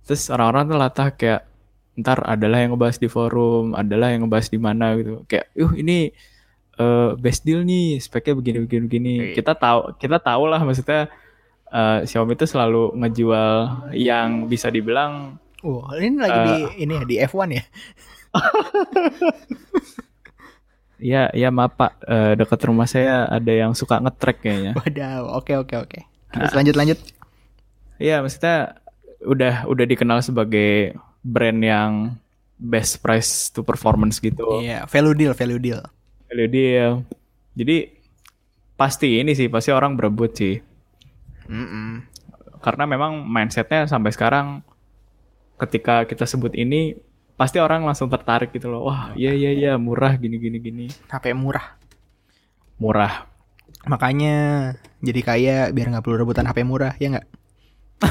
[0.08, 1.42] terus orang-orang tuh latah kayak
[2.00, 5.28] ntar adalah yang ngebahas di forum, adalah yang ngebahas di mana gitu.
[5.28, 6.12] Kayak, uh ini
[6.80, 9.14] eh, best deal nih, speknya begini begini begini.
[9.32, 9.36] Iya.
[9.38, 11.12] Kita tahu kita tahu lah maksudnya
[11.68, 13.56] eh, Xiaomi itu selalu ngejual
[13.96, 17.64] yang bisa dibilang Wah ini lagi di ini ya di F1 ya?
[21.12, 24.74] ya ya maaf Pak, eh, dekat rumah saya ada yang suka ngetrek kayaknya.
[24.78, 26.00] Wadaw, oke oke oke.
[26.32, 27.00] Terus lanjut lanjut.
[28.02, 28.82] Iya, maksudnya
[29.22, 31.92] udah udah dikenal sebagai brand yang
[32.58, 34.62] best price to performance gitu.
[34.62, 35.82] Iya value deal value deal.
[36.30, 36.92] Value deal.
[37.54, 37.94] Jadi
[38.74, 40.58] pasti ini sih, pasti orang berebut sih.
[41.46, 42.02] Mm-mm.
[42.62, 44.66] Karena memang mindsetnya sampai sekarang
[45.62, 46.98] ketika kita sebut ini
[47.38, 48.90] pasti orang langsung tertarik gitu loh.
[48.90, 50.86] Wah, iya iya iya murah gini gini gini.
[51.10, 51.78] HP murah.
[52.82, 53.30] Murah.
[53.86, 54.36] Makanya
[55.02, 57.28] jadi kaya biar nggak perlu rebutan HP murah ya nggak?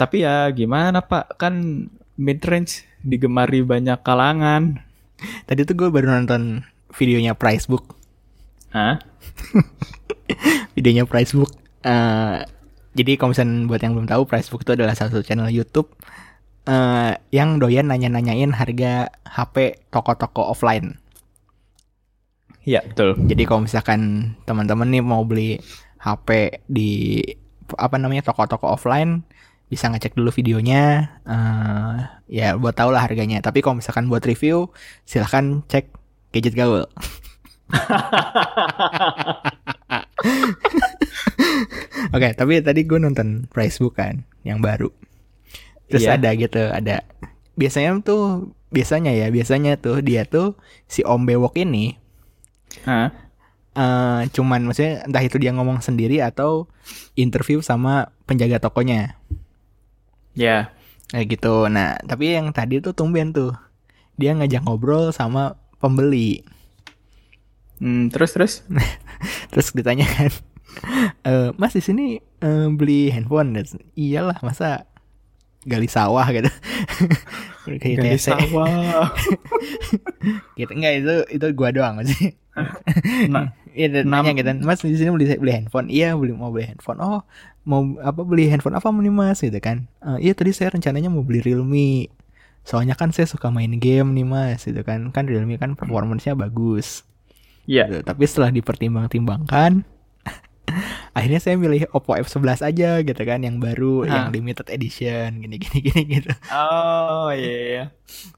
[0.00, 1.38] Tapi ya gimana Pak?
[1.38, 4.82] Kan mid range digemari banyak kalangan.
[5.46, 6.62] Tadi tuh gue baru nonton
[6.94, 7.96] videonya Pricebook.
[8.74, 9.00] Hah?
[10.76, 11.54] Videonya Pricebook.
[11.86, 12.55] Eh
[12.96, 15.92] jadi kalau misalnya buat yang belum tahu Pricebook itu adalah salah satu channel YouTube
[16.66, 20.98] eh yang doyan nanya-nanyain harga HP toko-toko offline.
[22.66, 23.14] Iya, betul.
[23.30, 25.62] Jadi kalau misalkan teman-teman nih mau beli
[26.02, 27.22] HP di
[27.78, 29.22] apa namanya toko-toko offline
[29.66, 31.96] bisa ngecek dulu videonya eh
[32.30, 33.38] ya buat tau lah harganya.
[33.38, 34.66] Tapi kalau misalkan buat review
[35.06, 35.86] silahkan cek
[36.34, 36.82] gadget gaul.
[42.14, 44.88] Oke, tapi tadi gue nonton Pricebook kan yang baru.
[45.86, 46.18] Terus Iya.
[46.18, 47.02] ada gitu, ada
[47.54, 51.96] biasanya tuh biasanya ya biasanya tuh dia tuh si Om Bewok ini
[52.84, 53.08] Hah?
[53.72, 56.66] eh cuman maksudnya entah itu dia ngomong sendiri atau
[57.14, 59.16] interview sama penjaga tokonya
[60.34, 60.68] Ya.
[61.08, 61.70] kayak gitu.
[61.70, 63.56] Nah tapi yang tadi tuh tumben tuh
[64.16, 66.44] dia ngajak ngobrol sama pembeli.
[67.76, 68.52] Hmm, terus terus.
[69.52, 70.28] Terus ditanya kan,
[71.28, 73.56] "Eh, Mas di sini eh, beli handphone?
[73.56, 74.84] Dan, Iyalah masa
[75.64, 76.46] gali sawah gitu.
[77.82, 78.26] Kayak Gali TC.
[78.30, 79.10] sawah.
[80.54, 82.36] gitu enggak itu itu gua doang sih.
[83.26, 85.88] Nah, Iya Nam- nanya gitu, Mas di sini beli beli handphone?
[85.92, 86.96] Iya beli mau beli handphone.
[87.00, 87.20] Oh
[87.64, 89.84] mau apa beli handphone apa nih Mas gitu kan?
[90.00, 92.08] "Eh, iya tadi saya rencananya mau beli Realme.
[92.64, 95.08] Soalnya kan saya suka main game nih Mas gitu kan.
[95.12, 97.04] Kan Realme kan performance-nya bagus.
[97.66, 97.84] Iya.
[97.90, 98.00] Gitu.
[98.06, 99.82] Tapi setelah dipertimbang-timbangkan
[101.16, 104.10] akhirnya saya milih Oppo F11 aja gitu kan yang baru Hah.
[104.10, 106.32] yang limited edition gini gini gini gitu.
[106.50, 107.84] Oh iya iya.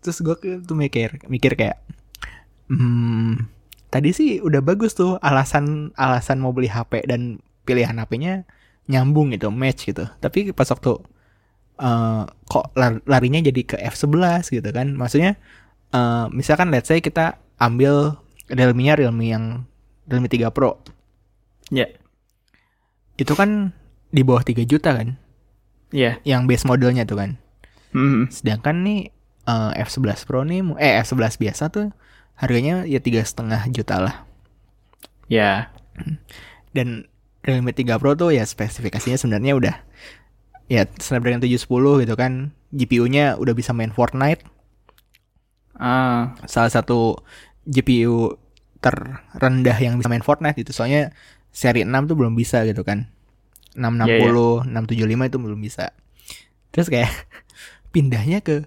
[0.05, 1.81] Terus gue tuh mikir mikir kayak
[2.69, 3.49] hmm
[3.89, 8.45] tadi sih udah bagus tuh alasan alasan mau beli HP dan pilihan HP-nya
[8.89, 10.05] nyambung gitu, match gitu.
[10.21, 10.93] Tapi pas waktu
[11.81, 14.93] eh, kok lar- larinya jadi ke F11 gitu kan.
[14.93, 15.37] Maksudnya
[15.93, 19.45] eh, misalkan let's say kita ambil Realme-nya Realme yang
[20.09, 20.81] Realme 3 Pro.
[21.69, 21.89] Iya.
[23.21, 23.77] Itu kan
[24.09, 25.21] di bawah 3 juta kan
[25.93, 26.21] Iya.
[26.25, 27.31] yang base modelnya tuh kan.
[27.93, 28.29] Hmm.
[28.29, 29.13] Sedangkan nih
[29.49, 31.93] eh, F11 Pro nih, eh F11 biasa tuh
[32.37, 34.15] harganya ya tiga setengah juta lah.
[35.29, 35.73] Ya.
[36.77, 37.09] Dan
[37.45, 39.77] Realme 3 Pro tuh ya spesifikasinya sebenarnya udah
[40.69, 42.53] ya Snapdragon 710 gitu kan.
[42.69, 44.45] GPU-nya udah bisa main Fortnite.
[45.81, 46.37] Ah.
[46.45, 47.17] Salah satu
[47.69, 48.41] GPU
[48.81, 51.13] terendah yang bisa main Fortnite itu soalnya
[51.53, 53.13] seri 6 tuh belum bisa gitu kan.
[53.77, 55.93] 660, 675 itu belum bisa.
[56.73, 57.13] Terus kayak
[57.95, 58.65] pindahnya ke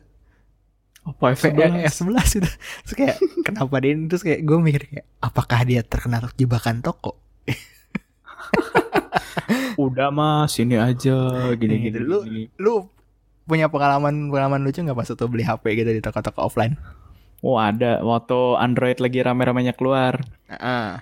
[1.01, 1.89] Oppo F11 F11.
[1.89, 2.49] F11 gitu.
[2.85, 3.17] Terus kayak
[3.49, 7.17] kenapa dia ini terus kayak gue mikir kayak apakah dia terkena jebakan toko?
[9.81, 11.89] Udah mas, ini aja gini gini.
[11.89, 12.05] Gitu.
[12.05, 12.45] Lu gini.
[12.61, 12.85] lu
[13.49, 16.77] punya pengalaman pengalaman lucu nggak pas waktu beli HP gitu di toko-toko offline?
[17.41, 17.99] Oh ada.
[17.99, 20.21] Waktu Android lagi rame-ramenya keluar.
[20.45, 21.01] Heeh.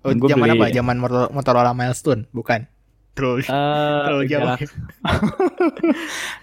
[0.00, 0.66] Oh, Gua zaman beli- apa?
[0.70, 2.64] Zaman Motor- Motorola Milestone, bukan?
[3.12, 3.52] Terus Eh,
[4.06, 4.24] terlalu.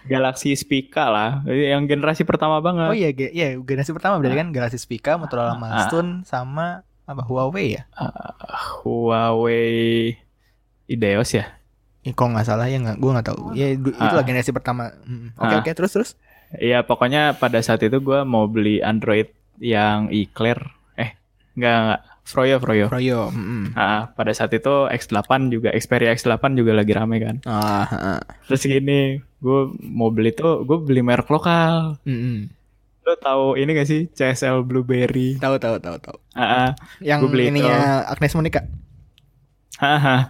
[0.06, 2.88] Galaxy, Spica lah, yang generasi pertama banget.
[2.88, 5.58] Oh iya, ge- iya generasi pertama berarti kan Galaxy Spica, Motorola Ah.
[5.58, 7.84] Milestone sama apa Huawei ya?
[8.84, 10.16] Huawei
[10.86, 11.56] Ideos ya.
[12.06, 13.42] Kok nggak salah ya nggak, gue nggak tahu.
[13.52, 14.28] Ya du- itulah Ah.
[14.28, 14.96] generasi pertama.
[15.36, 16.10] Oke oke terus terus.
[16.54, 19.28] Iya pokoknya pada saat itu gue mau beli Android
[19.60, 20.60] yang Eclair.
[20.96, 21.14] Eh
[21.54, 22.02] enggak enggak.
[22.28, 22.92] Froyo Froyo.
[22.92, 23.32] Froyo.
[23.32, 23.72] mm-mm.
[23.72, 27.40] Ah, pada saat itu X8 juga Xperia X8 juga lagi rame kan.
[27.48, 28.20] Ah, ah, ah.
[28.52, 31.96] Terus gini, gue mau beli tuh gue beli merek lokal.
[32.04, 32.52] Mm-mm.
[33.08, 35.40] Lo tahu ini gak sih CSL Blueberry?
[35.40, 36.18] Tahu tahu tahu tahu.
[36.36, 36.70] Ah, ah.
[37.00, 37.52] Yang Gua beli itu.
[37.56, 38.62] ininya Agnes Monica.
[39.80, 40.28] Haha.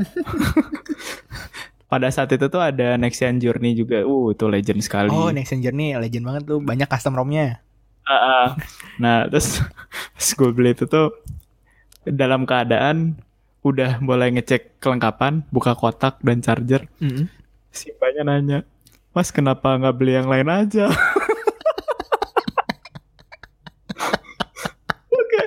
[1.90, 4.04] Pada saat itu tuh ada Nexian Journey juga.
[4.04, 5.08] Uh, itu legend sekali.
[5.08, 7.64] Oh, Next Journey legend banget tuh, banyak custom ROM-nya.
[8.08, 8.56] Ah, ah.
[9.04, 9.60] Nah, terus
[10.16, 11.12] pas gue beli itu tuh
[12.08, 13.20] dalam keadaan
[13.68, 16.88] udah mulai ngecek kelengkapan, buka kotak dan charger.
[17.04, 17.28] Mm-mm.
[17.76, 18.64] Si mbaknya nanya,
[19.12, 20.88] Mas kenapa nggak beli yang lain aja?
[25.20, 25.42] Oke,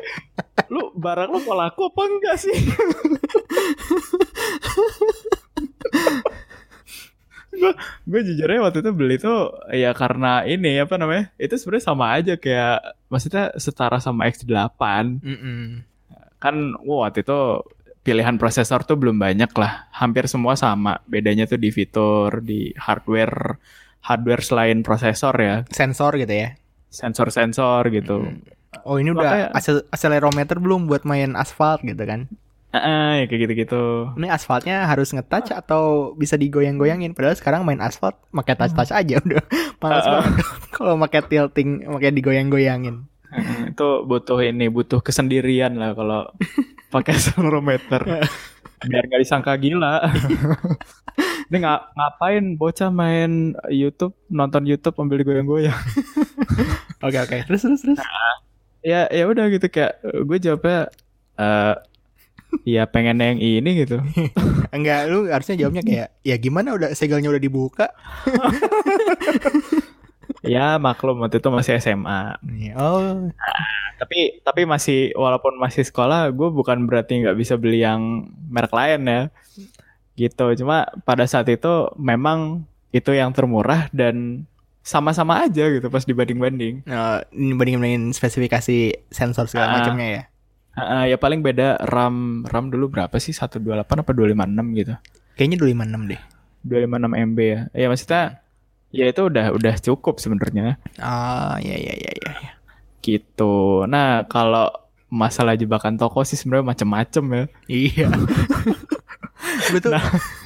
[0.69, 2.53] lu barang lu mau laku apa enggak sih?
[7.61, 7.73] gue
[8.07, 12.35] gue jujurnya waktu itu beli tuh ya karena ini apa namanya itu sebenarnya sama aja
[12.35, 14.81] kayak maksudnya setara sama X8
[15.21, 15.85] Mm-mm.
[16.37, 17.41] kan wah, waktu itu
[18.01, 23.61] pilihan prosesor tuh belum banyak lah hampir semua sama bedanya tuh di fitur di hardware
[24.01, 26.57] hardware selain prosesor ya Sensor gitu ya.
[26.91, 28.25] sensor-sensor gitu
[28.83, 32.31] Oh, ini udah Makanya- asel- accelerometer belum buat main asfalt gitu kan.
[32.71, 37.19] Ah, ya kayak gitu-gitu Ini asfaltnya harus ngetouch atau bisa digoyang-goyangin.
[37.19, 39.43] Padahal sekarang main asfalt pakai touch-touch aja udah.
[39.83, 40.13] Males ah.
[40.23, 40.47] banget
[40.79, 43.11] kalau pakai tilting, pakai digoyang-goyangin.
[43.75, 46.31] Itu butuh ini butuh kesendirian lah kalau
[46.91, 48.03] pakai accelerometer
[48.81, 50.09] biar nggak disangka gila
[51.53, 55.77] ini nga- ngapain bocah main YouTube nonton YouTube sambil goyang-goyang
[57.01, 57.37] Oke oke.
[57.49, 58.01] Terus terus terus.
[58.85, 60.89] ya ya udah gitu kayak gue jawabnya
[61.41, 61.75] eh
[62.65, 63.99] ya pengen yang ini gitu
[64.75, 67.91] Enggak, lu harusnya jawabnya kayak ya gimana udah segelnya udah dibuka.
[70.47, 72.39] ya maklum waktu itu masih SMA
[72.79, 73.29] Oh,
[73.99, 79.01] tapi tapi masih walaupun masih sekolah gue bukan berarti nggak bisa beli yang merek lain
[79.05, 79.21] ya
[80.15, 84.47] gitu cuma pada saat itu memang itu yang termurah dan
[84.81, 86.83] sama-sama aja gitu pas dibanding-banding.
[86.89, 89.73] Nah, ini bandingin spesifikasi sensor segala Ah.
[89.79, 90.23] macamnya ya.
[90.81, 94.95] Ah, ya paling beda RAM RAM dulu berapa sih 128 apa 256 gitu.
[95.37, 96.21] Kayaknya 256 deh.
[96.65, 97.61] 256 MB ya.
[97.73, 98.23] Ya maksudnya
[98.91, 102.31] ya itu udah udah cukup sebenarnya Ah, ya ya ya ya.
[102.43, 102.53] ya.
[103.01, 103.89] gitu.
[103.89, 104.69] Nah, kalau
[105.09, 107.45] masalah jebakan toko sih sebenarnya macem-macem ya.
[107.67, 108.09] Iya.
[109.73, 109.93] gue tuh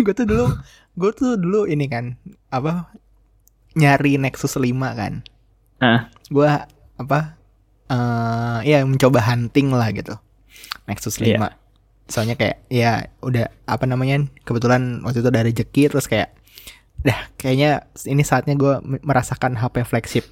[0.00, 0.46] gue tuh dulu
[0.94, 2.14] gue tuh dulu ini kan
[2.48, 2.88] apa
[3.74, 5.26] nyari Nexus 5 kan.
[5.82, 6.08] Ah.
[6.30, 6.48] Gue
[6.94, 7.36] apa
[7.84, 10.14] eh ya mencoba hunting lah gitu.
[10.88, 11.26] Nexus 5.
[11.26, 11.56] Iya.
[12.04, 16.36] Soalnya kayak ya udah apa namanya kebetulan waktu itu ada rezeki terus kayak
[17.00, 20.26] dah kayaknya ini saatnya gue merasakan HP flagship.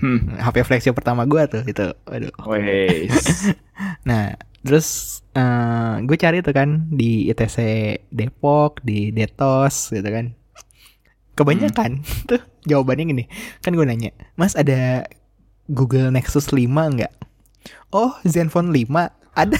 [0.00, 0.40] Hmm.
[0.40, 1.86] HP flagship pertama gue tuh itu.
[2.06, 2.34] Waduh.
[2.48, 3.16] Wes.
[4.04, 7.56] Nah, terus eh gue cari tuh kan di ITC
[8.12, 10.36] Depok, di Detos gitu kan.
[11.32, 13.24] Kebanyakan tuh jawabannya gini.
[13.64, 15.08] Kan gue nanya, "Mas ada
[15.64, 17.14] Google Nexus 5 nggak?"
[17.88, 19.58] Oh, Zenfone 5 ada.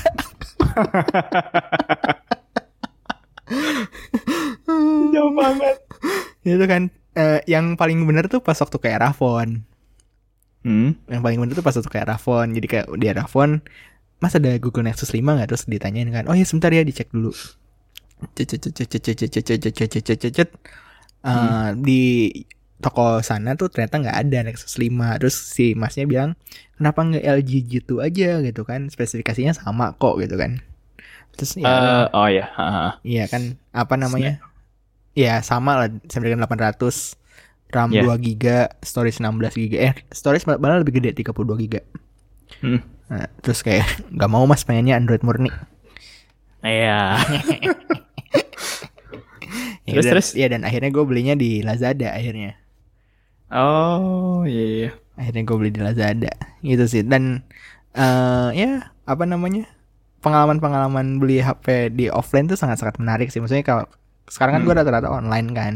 [5.11, 5.76] Jauh banget.
[6.46, 6.83] Itu kan
[7.18, 9.66] eh, yang paling bener tuh pas waktu kayak Erafone.
[10.61, 10.94] Hmm.
[11.09, 12.50] Yang paling bener tuh pas waktu kayak Erafone.
[12.54, 13.64] Jadi kayak di Erafone,
[14.20, 15.48] Mas ada Google Nexus 5 nggak?
[15.48, 17.33] Terus ditanyain kan, oh ya sebentar ya dicek dulu.
[18.37, 20.50] Cet, cet, cet, cet, cet, cet, cet, cet, cet, cet, cet, cet.
[21.24, 21.68] Eh,
[22.81, 24.90] toko sana tuh ternyata nggak ada Nexus 5.
[25.21, 26.31] Terus si masnya bilang,
[26.75, 28.88] kenapa nggak LG gitu aja gitu kan?
[28.88, 30.64] Spesifikasinya sama kok gitu kan.
[31.37, 32.47] Terus ya, Eh, oh ya.
[32.53, 32.93] ah.
[33.01, 34.40] iya kan, apa namanya?
[35.12, 37.16] Ya sama lah, Snapdragon 800
[37.71, 38.03] RAM Iya.
[38.03, 38.45] 2 GB,
[38.83, 39.73] storage 16 GB.
[39.79, 41.75] Eh, storage mal- malah lebih gede 32 GB.
[42.61, 42.81] Hmm.
[43.07, 45.51] Nah, terus kayak nggak mau mas pengennya Android murni.
[46.61, 47.16] Iya.
[49.87, 50.29] Ya, Terus, terus?
[50.35, 52.59] ya dan akhirnya gue belinya di Lazada akhirnya.
[53.50, 54.64] Oh iya.
[54.66, 54.90] iya.
[55.18, 57.02] Akhirnya gue beli di Lazada gitu sih.
[57.02, 57.42] Dan
[57.92, 58.70] eh ya
[59.04, 59.66] apa namanya
[60.20, 63.42] pengalaman-pengalaman beli HP di offline tuh sangat-sangat menarik sih.
[63.42, 63.84] Maksudnya kalau
[64.30, 65.74] sekarang kan gue rata-rata online kan.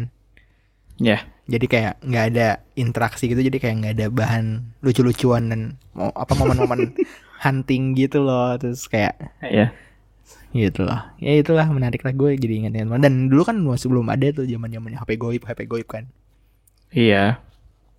[0.96, 1.26] Ya.
[1.44, 3.42] Jadi kayak nggak ada interaksi gitu.
[3.42, 4.44] Jadi kayak nggak ada bahan
[4.80, 5.60] lucu-lucuan dan
[5.92, 6.94] mau apa momen-momen
[7.44, 8.56] hunting gitu loh.
[8.56, 9.74] Terus kayak Ya.
[10.54, 14.06] gitu loh ya itulah menarik lah gue jadi ingat ingat dan dulu kan masih belum
[14.06, 16.06] ada tuh zaman zamannya HP goib HP goib kan
[16.94, 17.42] Iya.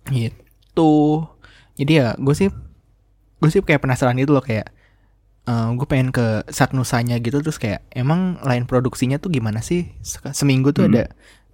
[0.08, 1.26] Gitu
[1.74, 2.48] jadi ya gue sih
[3.36, 4.70] gue sih kayak penasaran itu loh kayak
[5.46, 9.86] eh gue pengen ke Satnusanya gitu terus kayak emang lain produksinya tuh gimana sih
[10.32, 10.92] seminggu tuh Hmm.
[10.92, 11.02] ada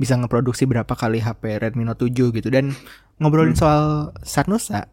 [0.00, 2.72] bisa ngeproduksi berapa kali HP Redmi Note 7 gitu dan
[3.18, 4.88] ngobrolin soal Satnusa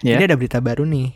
[0.00, 0.16] Ya.
[0.16, 1.12] jadi ada berita baru nih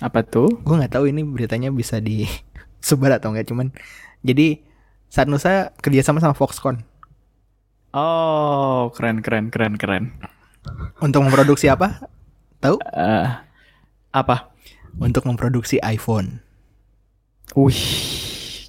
[0.00, 0.48] Apa tuh?
[0.60, 3.74] gue nggak tahu ini beritanya bisa disebar atau enggak cuman
[4.22, 4.62] jadi
[5.10, 6.80] Satnusa kerjasama sama Foxconn
[7.94, 10.04] Oh, keren keren keren keren.
[10.98, 12.06] Untuk memproduksi apa
[12.58, 13.28] tahu Eh,
[14.10, 14.50] apa?
[14.96, 16.38] untuk memproduksi iPhone
[17.52, 17.76] Wih,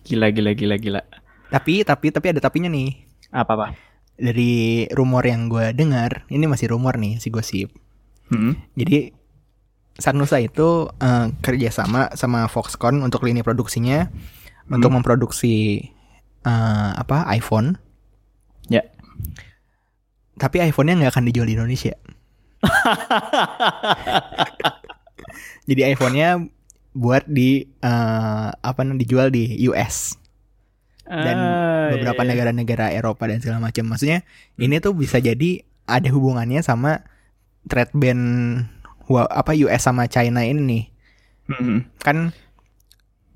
[0.04, 1.02] gila gila gila gila.
[1.48, 2.92] tapi tapi tapi ada tapinya nih
[3.30, 3.68] Apa apa?
[4.14, 7.72] dari rumor yang gue dengar ini masih rumor nih si gosip
[8.26, 8.58] Hmm.
[8.74, 9.14] jadi
[9.96, 14.10] Satnusa itu eh, kerjasama sama Foxconn untuk lini produksinya
[14.66, 15.88] untuk memproduksi
[16.42, 17.78] eh, apa iPhone
[18.66, 18.82] Ya.
[20.36, 21.96] Tapi iPhone-nya nggak akan dijual di Indonesia
[25.70, 26.44] jadi iPhone-nya
[26.96, 30.16] buat di eh, apa namanya dijual di US
[31.06, 32.30] dan Ah, beberapa iya.
[32.34, 33.86] negara-negara Eropa dan segala macam.
[33.86, 34.26] Maksudnya
[34.58, 37.06] ini tuh bisa jadi ada hubungannya sama
[37.70, 38.20] trade ban
[39.30, 40.84] apa US sama China ini nih.
[41.46, 41.86] Hmm.
[42.02, 42.34] Kan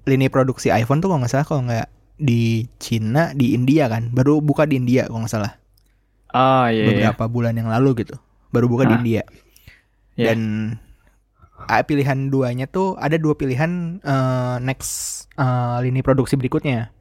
[0.10, 4.42] lini produksi iPhone tuh kalau nggak salah kalau nggak di Cina di India kan baru
[4.42, 5.59] buka di India kalau nggak salah
[6.32, 6.72] Oh iya.
[6.72, 6.86] iya.
[6.88, 8.16] beberapa bulan yang lalu gitu
[8.50, 8.98] baru buka di Ah.
[8.98, 9.24] India
[10.14, 10.26] Iya.
[10.30, 10.40] dan
[11.66, 14.92] ah, pilihan duanya tuh ada dua pilihan eh, next
[15.34, 16.92] eh, lini produksi berikutnya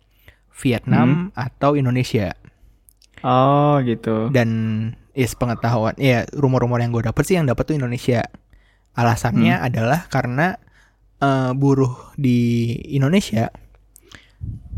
[0.55, 2.35] Vietnam atau Indonesia
[3.21, 4.31] Oh gitu.
[4.31, 4.51] dan
[5.13, 8.23] is pengetahuan ya rumor-rumor yang gue dapet sih yang dapet tuh Indonesia
[8.95, 10.55] alasannya adalah karena
[11.19, 12.39] eh, buruh di
[12.89, 13.51] Indonesia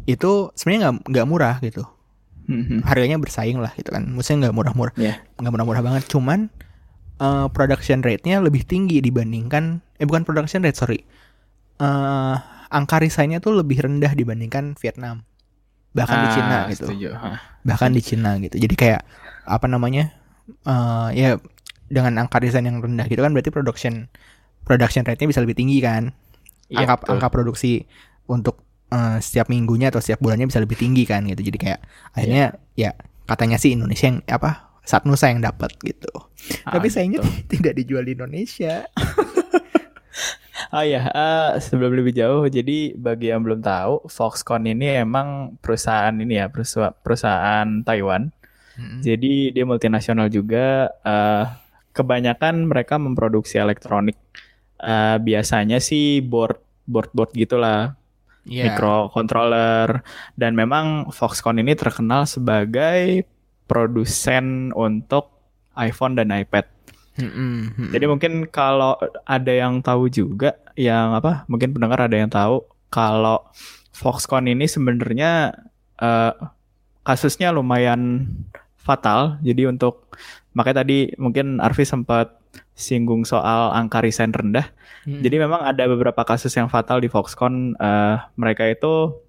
[0.05, 1.84] itu sebenarnya nggak nggak murah gitu
[2.51, 2.82] Hmm.
[2.82, 4.11] harganya bersaing lah gitu kan.
[4.11, 4.94] Maksudnya nggak murah-murah.
[5.38, 6.03] Nggak murah-murah banget.
[6.11, 6.51] Cuman
[7.22, 10.98] eh, production rate-nya lebih tinggi dibandingkan eh bukan production rate sorry.
[11.78, 12.36] Eh
[12.70, 15.22] angka resign-nya tuh lebih rendah dibandingkan Vietnam.
[15.94, 16.86] Bahkan di Ah, Cina gitu.
[16.90, 17.09] Setuju.
[17.66, 18.57] Bahkan di Cina gitu.
[18.59, 19.03] Jadi kayak
[19.46, 20.11] apa namanya
[20.66, 21.38] eh ya
[21.90, 24.07] dengan angka desain yang rendah gitu kan berarti production
[24.62, 26.11] production rate-nya bisa lebih tinggi kan.
[26.70, 27.11] Iya, angka betul.
[27.18, 27.72] angka produksi
[28.30, 31.80] untuk eh, setiap minggunya atau setiap bulannya bisa lebih tinggi kan gitu jadi kayak
[32.14, 32.91] akhirnya ya
[33.30, 36.11] katanya sih Indonesia yang apa Satnusa yang dapat gitu.
[36.66, 37.30] Ah, Tapi sayangnya gitu.
[37.55, 38.88] tidak dijual di Indonesia.
[40.74, 46.11] Oh ya, eh, sebelum lebih jauh, jadi bagi yang belum tahu, Foxconn ini emang perusahaan
[46.16, 48.34] ini ya, perusahaan, perusahaan Taiwan.
[48.74, 49.01] Mm-mm.
[49.05, 50.91] Jadi dia multinasional juga.
[51.07, 51.45] eh,
[51.91, 54.16] kebanyakan mereka memproduksi elektronik.
[54.80, 57.95] Eh, biasanya sih board board board gitulah,
[58.51, 58.74] Iya.
[58.74, 60.03] microcontroller.
[60.34, 63.22] Dan memang Foxconn ini terkenal sebagai
[63.70, 65.30] produsen untuk
[65.78, 66.66] iPhone dan iPad.
[67.14, 67.90] Mm-mm, mm-mm.
[67.94, 71.46] Jadi mungkin kalau ada yang tahu juga, yang apa?
[71.46, 73.46] Mungkin pendengar ada yang tahu kalau
[73.94, 75.55] Foxconn ini sebenarnya
[76.03, 76.34] eh,
[77.07, 78.26] kasusnya lumayan
[78.80, 79.38] fatal.
[79.46, 80.11] Jadi untuk
[80.57, 82.39] makanya tadi mungkin Arfi sempat
[82.80, 84.72] singgung soal angka resign rendah.
[85.05, 85.20] Mm-mm.
[85.20, 87.76] Jadi memang ada beberapa kasus yang fatal di Foxconn.
[87.76, 89.20] Eh, mereka itu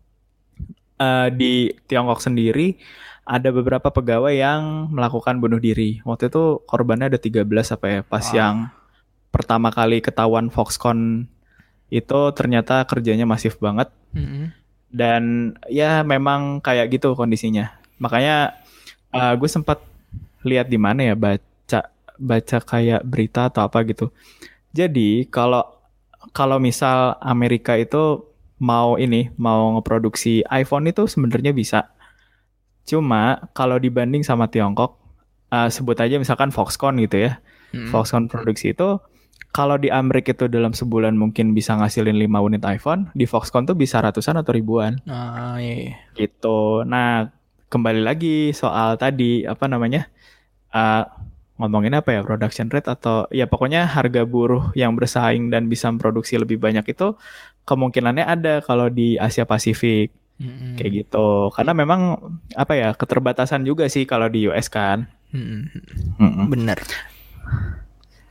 [1.00, 2.80] eh, di Tiongkok sendiri
[3.28, 6.02] ada beberapa pegawai yang melakukan bunuh diri.
[6.08, 8.34] Waktu itu korbannya ada 13 apa ya pas Wah.
[8.34, 8.56] yang
[9.32, 11.28] pertama kali ketahuan Foxconn
[11.92, 14.52] itu ternyata kerjanya masif banget Mm-mm.
[14.92, 17.76] dan ya memang kayak gitu kondisinya.
[18.00, 18.56] Makanya
[19.12, 19.80] eh, gue sempat
[20.42, 21.51] lihat di mana ya baca
[22.22, 24.14] baca kayak berita atau apa gitu.
[24.72, 25.66] Jadi kalau
[26.32, 28.24] kalau misal Amerika itu
[28.62, 31.90] mau ini mau ngeproduksi iPhone itu sebenarnya bisa.
[32.86, 34.98] Cuma kalau dibanding sama Tiongkok,
[35.50, 37.42] eh, sebut aja misalkan Foxconn gitu ya.
[37.74, 37.90] Mm-mm.
[37.90, 39.00] Foxconn produksi itu
[39.52, 43.76] kalau di Amerika itu dalam sebulan mungkin bisa ngasilin 5 unit iPhone, di Foxconn tuh
[43.76, 45.96] bisa ratusan atau ribuan Ah, iya, iya.
[46.16, 46.88] gitu.
[46.88, 47.28] Nah,
[47.68, 50.08] kembali lagi soal tadi apa namanya?
[50.72, 51.04] eh,
[51.62, 52.22] ngomongin apa ya?
[52.26, 57.14] Production rate atau ya pokoknya harga buruh yang bersaing dan bisa memproduksi lebih banyak itu
[57.70, 60.10] kemungkinannya ada kalau di Asia Pasifik
[60.42, 60.82] Mm-mm.
[60.82, 61.54] kayak gitu.
[61.54, 62.18] Karena memang
[62.58, 62.90] apa ya?
[62.98, 65.06] keterbatasan juga sih kalau di US kan.
[65.32, 66.50] Mm-mm.
[66.50, 66.82] Bener.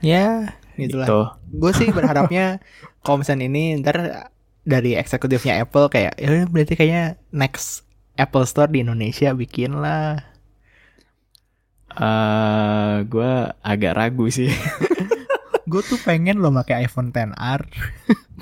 [0.03, 1.07] Ya, gitulah.
[1.07, 1.21] Gitu.
[1.57, 2.59] Gue sih berharapnya
[3.21, 4.29] misalnya ini ntar
[4.65, 7.89] dari eksekutifnya Apple kayak ya berarti kayaknya next
[8.21, 10.30] Apple Store di Indonesia bikin lah.
[11.97, 13.33] Eh gue
[13.63, 14.51] agak ragu sih.
[15.71, 17.63] Gue tuh pengen lo pakai iPhone 10R.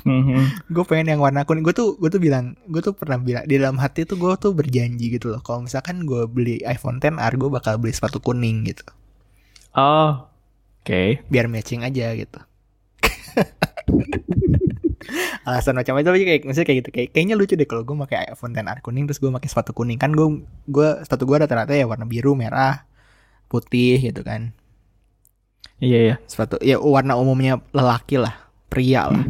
[0.01, 0.73] Mhm.
[0.73, 1.61] gue pengen yang warna kuning.
[1.61, 4.57] Gue tuh gue tuh bilang, gue tuh pernah bilang di dalam hati tuh gue tuh
[4.57, 5.37] berjanji gitu loh.
[5.45, 8.81] Kalau misalkan gue beli iPhone 10R, gue bakal beli sepatu kuning gitu.
[9.77, 10.25] oh,
[10.81, 11.21] oke.
[11.29, 12.39] biar matching aja gitu.
[15.45, 18.33] Alasan macam itu aja kayak misalnya kayak gitu kayak kayaknya lucu deh kalau gue pakai
[18.33, 21.85] iPhone 10R kuning terus gue pakai sepatu kuning kan gue gue sepatu gue rata-rata ya
[21.85, 22.88] warna biru merah
[23.49, 24.53] putih gitu kan.
[25.79, 26.15] Iya ya.
[26.27, 28.35] sepatu ya warna umumnya lelaki lah
[28.69, 29.25] pria lah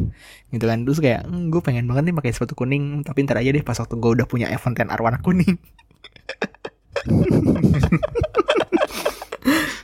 [0.52, 0.84] gitu kan.
[0.84, 3.78] Terus kayak "Hmm, gue pengen banget nih pakai sepatu kuning tapi ntar aja deh pas
[3.78, 5.56] waktu gue udah punya iPhone 10R warna kuning.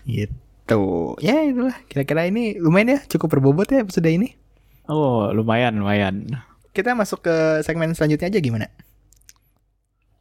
[0.06, 0.82] Gitu.
[1.22, 1.76] Ya itulah.
[1.90, 4.34] Kira-kira ini lumayan ya cukup berbobot ya episode ini?
[4.86, 6.30] Oh, lumayan, lumayan.
[6.76, 8.68] kita masuk ke segmen selanjutnya aja gimana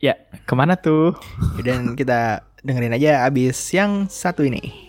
[0.05, 1.17] Ya, ke mana tuh?
[1.65, 4.85] dan kita dengerin aja abis yang satu ini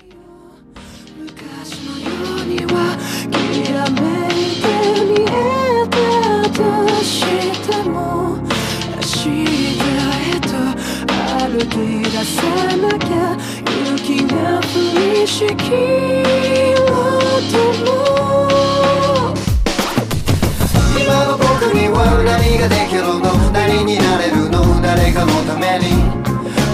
[21.05, 24.81] 今の僕には何ができるの何になれるの？
[24.81, 26.01] 誰かのために。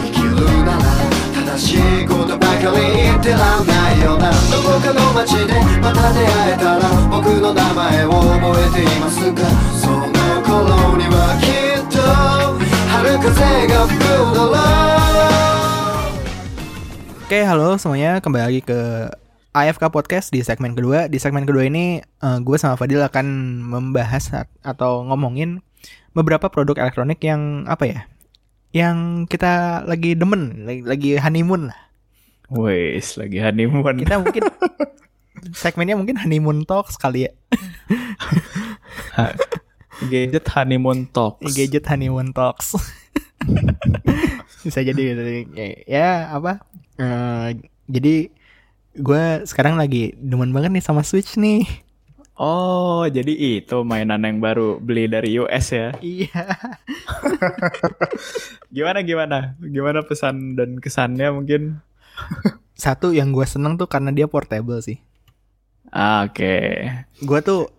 [0.08, 0.88] 生きるなら
[1.36, 4.32] 正しいことばかり言ってらんないよな。
[4.48, 9.20] どこかの街でまた出会えたら僕の名前を覚えています。
[9.36, 9.44] か
[9.76, 10.08] その
[10.48, 12.00] 頃にはきっと
[12.88, 14.56] 春風が吹くだろう
[17.28, 19.12] Oke, halo semuanya, kembali lagi ke
[19.52, 21.12] AFK Podcast di segmen kedua.
[21.12, 23.26] Di segmen kedua ini, eh, gue sama Fadil akan
[23.62, 25.60] membahas at- atau ngomongin
[26.12, 28.00] beberapa produk elektronik yang apa ya,
[28.72, 31.80] yang kita lagi demen, lagi, lagi honeymoon lah.
[32.48, 34.00] Wes, lagi honeymoon.
[34.00, 34.44] Kita mungkin
[35.52, 37.32] segmennya mungkin honeymoon talk sekali ya,
[40.02, 41.52] Gadget honeymoon talks.
[41.54, 42.74] gadget honeymoon talks.
[44.66, 45.18] Bisa jadi
[45.52, 46.62] ya, ya apa?
[46.96, 47.48] eh,
[47.90, 48.30] jadi
[48.98, 51.64] gue sekarang lagi demen banget nih sama Switch nih.
[52.42, 55.94] Oh, jadi itu mainan yang baru beli dari US ya.
[56.02, 56.58] Iya.
[58.76, 59.38] Gimana gimana?
[59.62, 61.84] Gimana pesan dan kesannya mungkin?
[62.74, 64.98] Satu yang gue seneng tuh karena dia portable sih.
[65.94, 66.88] Ah, Oke.
[67.22, 67.70] Gue tuh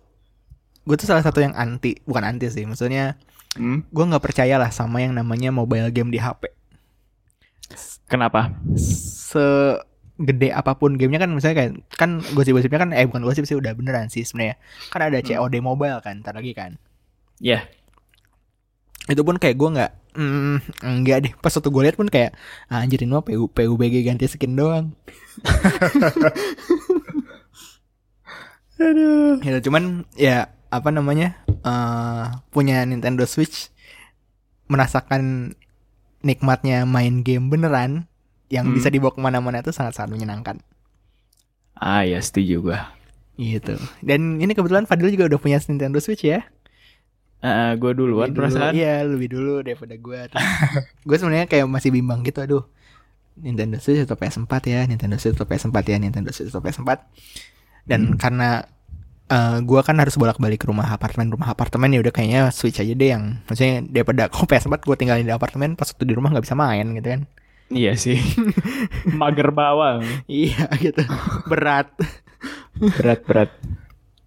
[0.87, 2.63] gue tuh salah satu yang anti, bukan anti sih.
[2.63, 3.19] Maksudnya
[3.53, 6.49] Hmm, gue nggak percaya lah sama yang namanya mobile game di HP.
[8.09, 8.49] Kenapa?
[8.73, 9.77] Se
[10.13, 13.73] segede apa pun gamenya kan misalnya kayak kan gosip-gosipnya kan eh bukan gosip sih udah
[13.73, 14.61] beneran sih sebenarnya.
[14.93, 16.77] Kan ada COD mobile kan ntar lagi kan.
[17.41, 17.65] Ya.
[19.03, 21.33] itu pun kayak gue nggak mm, enggak deh.
[21.41, 22.31] Pas waktu gue lihat pun kayak
[22.71, 24.95] ah, anjir ini mah PU, PUBG ganti skin doang.
[28.83, 29.37] Aduh.
[29.43, 33.69] ya cuman ya apa namanya eh punya Nintendo Switch
[34.71, 35.53] merasakan
[36.23, 38.07] nikmatnya main game beneran
[38.53, 38.77] yang Hmm.
[38.77, 40.61] bisa dibawa ke mana-mana itu sangat-sangat menyenangkan
[41.75, 42.79] Ah ya setuju gua.
[43.33, 46.45] gitu dan ini kebetulan Fadil juga udah punya Nintendo Switch ya
[47.41, 48.71] Ah, gue duluan Lebih dulu, perasaan.
[48.71, 50.19] iya lebih dulu daripada gue
[51.09, 52.63] gue sebenarnya kayak masih bimbang gitu aduh
[53.35, 56.89] Nintendo Switch atau PS4 ya Nintendo Switch atau PS4 ya Nintendo Switch atau PS4
[57.83, 58.15] dan Hmm.
[58.15, 58.49] karena
[59.25, 62.93] eh gue kan harus bolak-balik ke rumah apartemen rumah apartemen ya udah kayaknya Switch aja
[62.93, 66.45] deh yang maksudnya daripada kok PS4 gue tinggalin di apartemen pas waktu di rumah nggak
[66.45, 67.21] bisa main gitu kan
[67.67, 68.19] Iya sih.
[69.19, 70.03] Mager bawang.
[70.25, 71.03] iya gitu
[71.45, 71.91] berat
[72.73, 73.49] Berat-berat.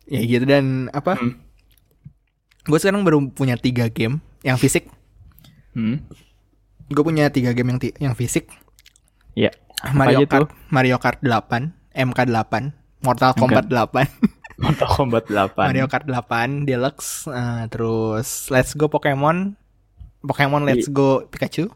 [0.07, 1.35] ya gitu dan apa Hmm.
[2.63, 4.87] gue sekarang baru punya tiga game yang fisik
[5.73, 6.07] Hmm.
[6.87, 8.47] gue punya tiga game yang ti- yang fisik
[9.35, 9.51] Ya.
[9.93, 10.47] Mario aja tuh?
[10.47, 12.55] Kart Mario Kart 8 MK8
[13.05, 14.09] Mortal Kombat 8
[14.57, 15.53] Mortal Kombat 8.
[15.69, 19.59] Mario Kart 8 Deluxe eh, terus Let's Go Pokemon
[20.23, 21.69] Pokemon Let's Go Pikachu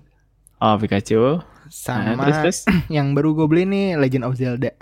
[0.60, 1.40] Oh, Pikachu.
[1.66, 2.58] sama Nah, terus terus.
[2.92, 4.74] yang baru gue beli nih Legend of Zelda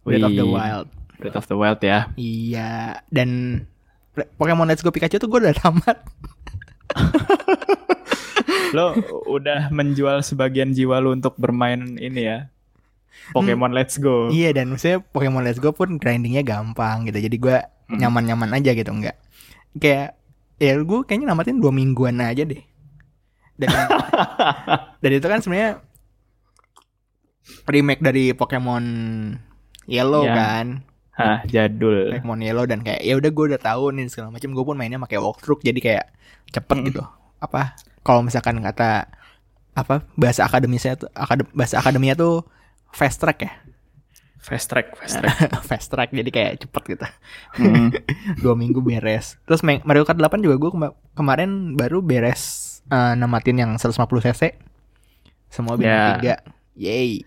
[0.00, 0.52] Breath of the Wih.
[0.52, 2.12] Wild Breath of the Wild ya.
[2.14, 2.72] iya
[3.08, 3.64] dan
[4.36, 5.98] Pokemon Let's Go Pikachu tuh gue udah tamat
[8.70, 8.92] Lo
[9.24, 12.38] udah menjual sebagian jiwa lo untuk bermain ini ya.
[13.30, 14.28] Pokemon Let's Go.
[14.28, 18.00] iya dan maksudnya Pokemon Let's Go pun grindingnya gampang gitu jadi gue Hmm.
[18.00, 19.12] nyaman-nyaman aja gitu enggak
[19.74, 20.16] kayak
[20.56, 22.64] ya gue kayaknya namatin dua mingguan aja deh
[23.56, 23.70] dan
[25.02, 25.78] dan itu kan sebenarnya
[27.66, 28.84] remake dari Pokemon
[29.86, 30.34] Yellow Ya.
[30.34, 30.66] kan
[31.10, 32.10] Hah, jadul.
[32.10, 34.98] Pokemon Yellow dan kayak ya udah gue udah tahu nih segala macam gue pun mainnya
[34.98, 36.04] pakai walkthrough jadi kayak
[36.50, 36.84] cepet Mm.
[36.90, 37.02] gitu
[37.38, 39.06] apa kalau misalkan kata
[39.72, 42.42] apa bahasa akademisnya tuh akadem, bahasa akademinya tuh
[42.90, 43.52] fast track ya
[44.36, 45.36] Fast track, fast track.
[45.68, 47.06] fast track jadi kayak cepet gitu
[47.54, 47.88] Hmm.
[48.42, 53.56] dua minggu beres terus Mario Kart 8 juga gue kema- kemarin baru beres eh, namatin
[53.56, 54.42] yang 150 cc
[55.46, 56.36] semua bintang Ya.
[56.74, 57.22] 3 yay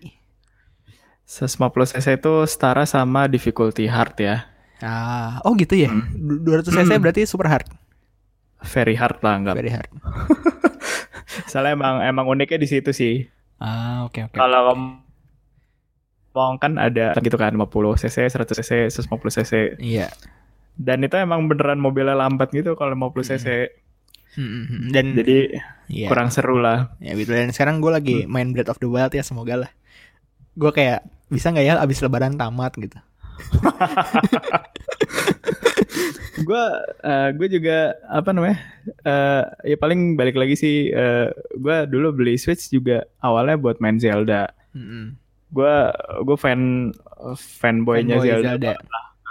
[1.24, 1.58] 150
[1.90, 4.36] cc itu setara sama difficulty hard ya.
[4.78, 6.06] ah oh gitu ya Hmm.
[6.14, 7.00] Du- 200 cc Hmm.
[7.00, 7.66] berarti super hard
[8.60, 9.54] Very hard lah enggak.
[9.54, 9.86] very hard
[11.46, 13.30] Soalnya emang emang uniknya di situ sih.
[13.56, 14.74] ah oke oke Kalau
[16.32, 19.52] ngomong kan ada gitu kan 50 cc, 100 cc, 150 cc.
[19.78, 20.10] iya
[20.74, 23.46] Dan itu emang beneran mobilnya lambat gitu kalau 50 cc.
[24.38, 24.94] Mm-mm.
[24.94, 25.58] dan Jadi
[25.90, 26.06] iya.
[26.06, 26.94] kurang seru lah.
[26.98, 28.30] ya gitu dan sekarang gue lagi Hmm.
[28.30, 29.70] main Breath of the Wild ya semoga lah
[30.54, 32.98] gue kayak bisa nggak ya abis lebaran tamat gitu
[36.38, 36.64] Gue
[37.34, 38.58] gue juga apa namanya?
[39.04, 40.76] eh ya paling balik lagi sih
[41.52, 44.46] gue dulu beli Switch juga awalnya buat main Zelda.
[44.70, 45.18] Mm-mm.
[45.50, 45.74] Gue
[46.22, 46.94] gue fan
[47.58, 48.48] fanboynya Fanboy Zelda.
[48.54, 48.72] Zelda.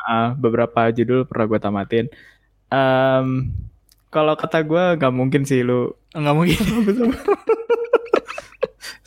[0.04, 2.06] Ah, beberapa judul pernah gue tamatin.
[2.68, 3.28] Em,
[4.08, 6.58] kalau kata gue nggak mungkin sih lu nggak mungkin.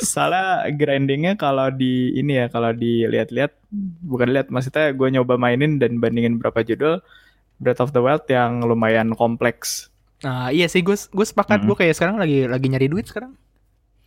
[0.01, 3.53] Salah grindingnya kalau di ini ya kalau dilihat-lihat
[4.03, 7.05] bukan lihat maksudnya gue nyoba mainin dan bandingin berapa judul
[7.57, 9.92] Breath of the Wild yang lumayan kompleks.
[10.20, 11.61] Nah iya sih gue gue sepakat.
[11.61, 11.66] Mm.
[11.68, 13.36] gue kayak sekarang lagi lagi nyari duit sekarang.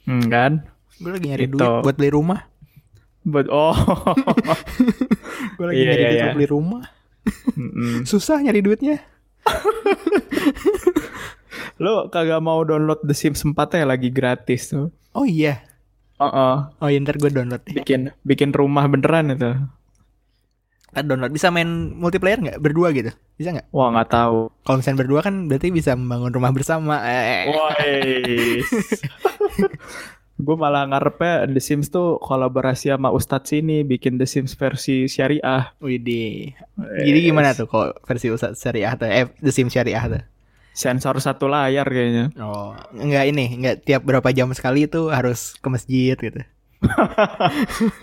[0.04, 0.66] Hmm, kan?
[0.98, 1.58] Gue lagi nyari Gitu.
[1.58, 2.40] duit buat beli rumah.
[3.24, 3.78] Buat oh.
[5.56, 6.24] Gue lagi Iya, nyari iya, duit iya.
[6.26, 6.84] buat beli rumah.
[7.56, 8.04] Mm-mm.
[8.04, 9.00] susah nyari duitnya
[11.84, 14.90] lo kagak mau download The Sims 4 ya lagi gratis tuh.
[15.14, 15.62] Oh iya.
[16.22, 16.56] Oh, oh.
[16.80, 19.52] oh iya ntar gue download deh bikin bikin rumah beneran itu.
[20.94, 21.34] Ntar download.
[21.34, 22.60] Bisa main multiplayer nggak?
[22.62, 23.12] Berdua gitu?
[23.36, 23.68] Bisa nggak?
[23.74, 24.54] Wah nggak tahu.
[24.64, 27.02] Kalau misalnya berdua kan berarti bisa membangun rumah bersama.
[27.04, 28.62] Eh, Woi.
[30.44, 35.72] gue malah ngarepnya The Sims tuh kolaborasi sama Ustadz sini bikin The Sims versi syariah.
[35.80, 36.52] Widih.
[36.78, 39.08] Jadi gimana tuh kok versi Ustaz syariah tuh?
[39.08, 40.24] Eh, The Sims syariah tuh?
[40.74, 42.34] Sensor satu layar kayaknya.
[42.44, 46.42] Oh, enggak ini, enggak tiap berapa jam sekali tuh harus ke masjid gitu.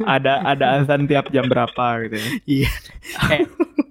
[0.09, 2.17] ada ada azan tiap jam berapa gitu.
[2.17, 2.29] ya.
[2.65, 2.71] Iya.
[3.29, 3.47] kayak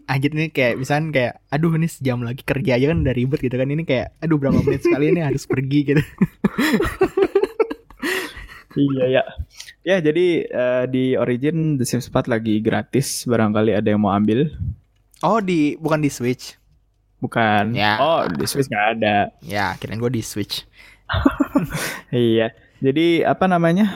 [0.09, 3.53] anjir nih kayak misalnya kayak aduh ini sejam lagi kerja aja kan udah ribet gitu
[3.53, 6.01] kan ini kayak aduh berapa menit sekali ini harus pergi gitu.
[8.79, 9.23] Iya ya.
[9.83, 14.47] Ya jadi eh, di Origin The Sims 4 lagi gratis barangkali ada yang mau ambil.
[15.19, 16.55] Oh, di bukan di Switch.
[17.19, 17.75] Bukan.
[17.75, 17.99] Ya.
[17.99, 19.15] Oh di Switch nggak ada.
[19.43, 20.63] Ya, kirain gue di Switch.
[22.09, 22.53] Iya.
[22.79, 23.91] Jadi apa namanya?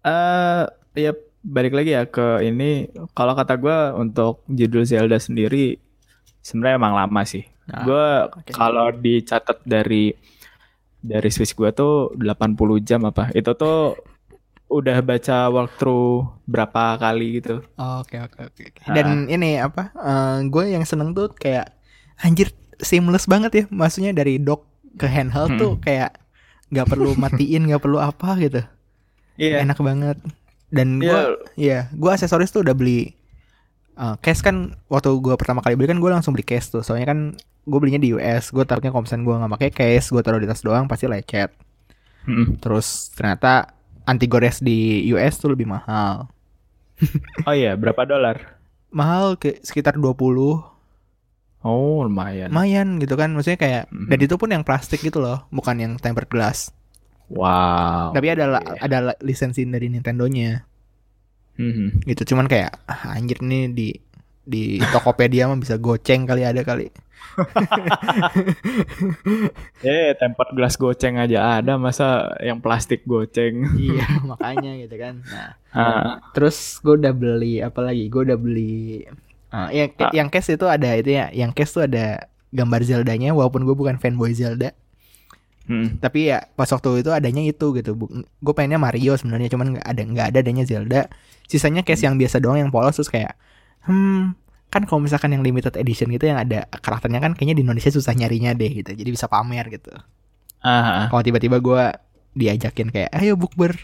[0.00, 0.64] Eh
[0.96, 5.76] ya balik lagi ya ke ini kalau kata gua untuk judul Zelda sendiri
[6.40, 7.44] sebenarnya emang lama sih.
[7.68, 8.50] Nah, Gua oke.
[8.50, 10.12] kalau dicatat dari
[11.00, 13.32] dari Switch gua tuh 80 jam apa.
[13.32, 13.96] Itu tuh
[14.70, 17.58] udah baca walkthrough berapa kali gitu.
[17.74, 18.62] Oke oke oke.
[18.70, 18.80] oke.
[18.94, 19.90] Dan ini apa?
[20.44, 21.74] gue yang seneng tuh kayak
[22.16, 23.64] anjir seamless banget ya.
[23.66, 25.58] Maksudnya dari dock ke handheld Hmm.
[25.58, 26.14] tuh kayak
[26.70, 28.62] nggak perlu matiin, nggak perlu apa gitu.
[29.34, 29.66] Iya.
[29.66, 30.16] Enak banget.
[30.70, 31.10] Dan gue,
[31.58, 31.90] Iya.
[31.90, 33.10] ya, gue aksesoris tuh udah beli
[34.00, 34.56] eh, case kan
[34.88, 36.80] waktu gue pertama kali beli kan gue langsung beli case tuh.
[36.80, 37.18] Soalnya kan
[37.60, 38.48] gue belinya di US.
[38.48, 41.52] Gue taruhnya kalau misalnya gue nggak pakai case, gue taruh di tas doang pasti lecet.
[42.24, 42.56] Mm-mm.
[42.58, 46.26] Terus ternyata anti gores di US tuh lebih mahal.
[47.48, 48.60] Oh iya, berapa dolar?
[48.90, 50.12] Mahal ke sekitar 20
[51.60, 52.48] Oh, lumayan.
[52.48, 54.08] lumayan gitu kan maksudnya kayak Mhm.
[54.08, 56.72] dan itu pun yang plastik gitu loh bukan yang tempered glass
[57.28, 58.10] Wow.
[58.10, 58.80] tapi ada Oke.
[58.80, 60.64] ada lisensi dari Nintendo-nya
[61.60, 62.08] Mhm.
[62.08, 63.88] gitu cuman kayak ah, anjir nih di
[64.40, 66.88] di Tokopedia mah bisa goceng kali ada kali.
[69.84, 73.64] Eh, tempat gelas goceng aja ada, masa yang plastik goceng?
[73.76, 75.20] iya makanya gitu kan.
[75.24, 78.10] Nah Ah, terus gue udah beli apa lagi?
[78.10, 79.06] Gue udah beli
[79.54, 83.62] ah, ya, yang case itu ada itu ya yang case tuh ada gambar Zelda-nya walaupun
[83.62, 84.74] gue bukan fanboy Zelda
[85.70, 86.02] hmm.
[86.02, 87.94] tapi ya pas waktu itu adanya itu gitu.
[88.42, 91.06] Gue pengennya Mario sebenarnya cuman nggak ada nggak ada adanya Zelda.
[91.46, 93.38] Sisanya case yang biasa doang yang polos terus kayak
[93.86, 94.34] hmm
[94.70, 98.14] kan kalau misalkan yang limited edition gitu yang ada karakternya kan kayaknya di Indonesia susah
[98.14, 98.90] nyarinya deh gitu.
[98.94, 99.90] Jadi bisa pamer gitu.
[100.62, 101.84] Ah, kalau tiba-tiba gue
[102.38, 103.74] diajakin kayak ayo bukber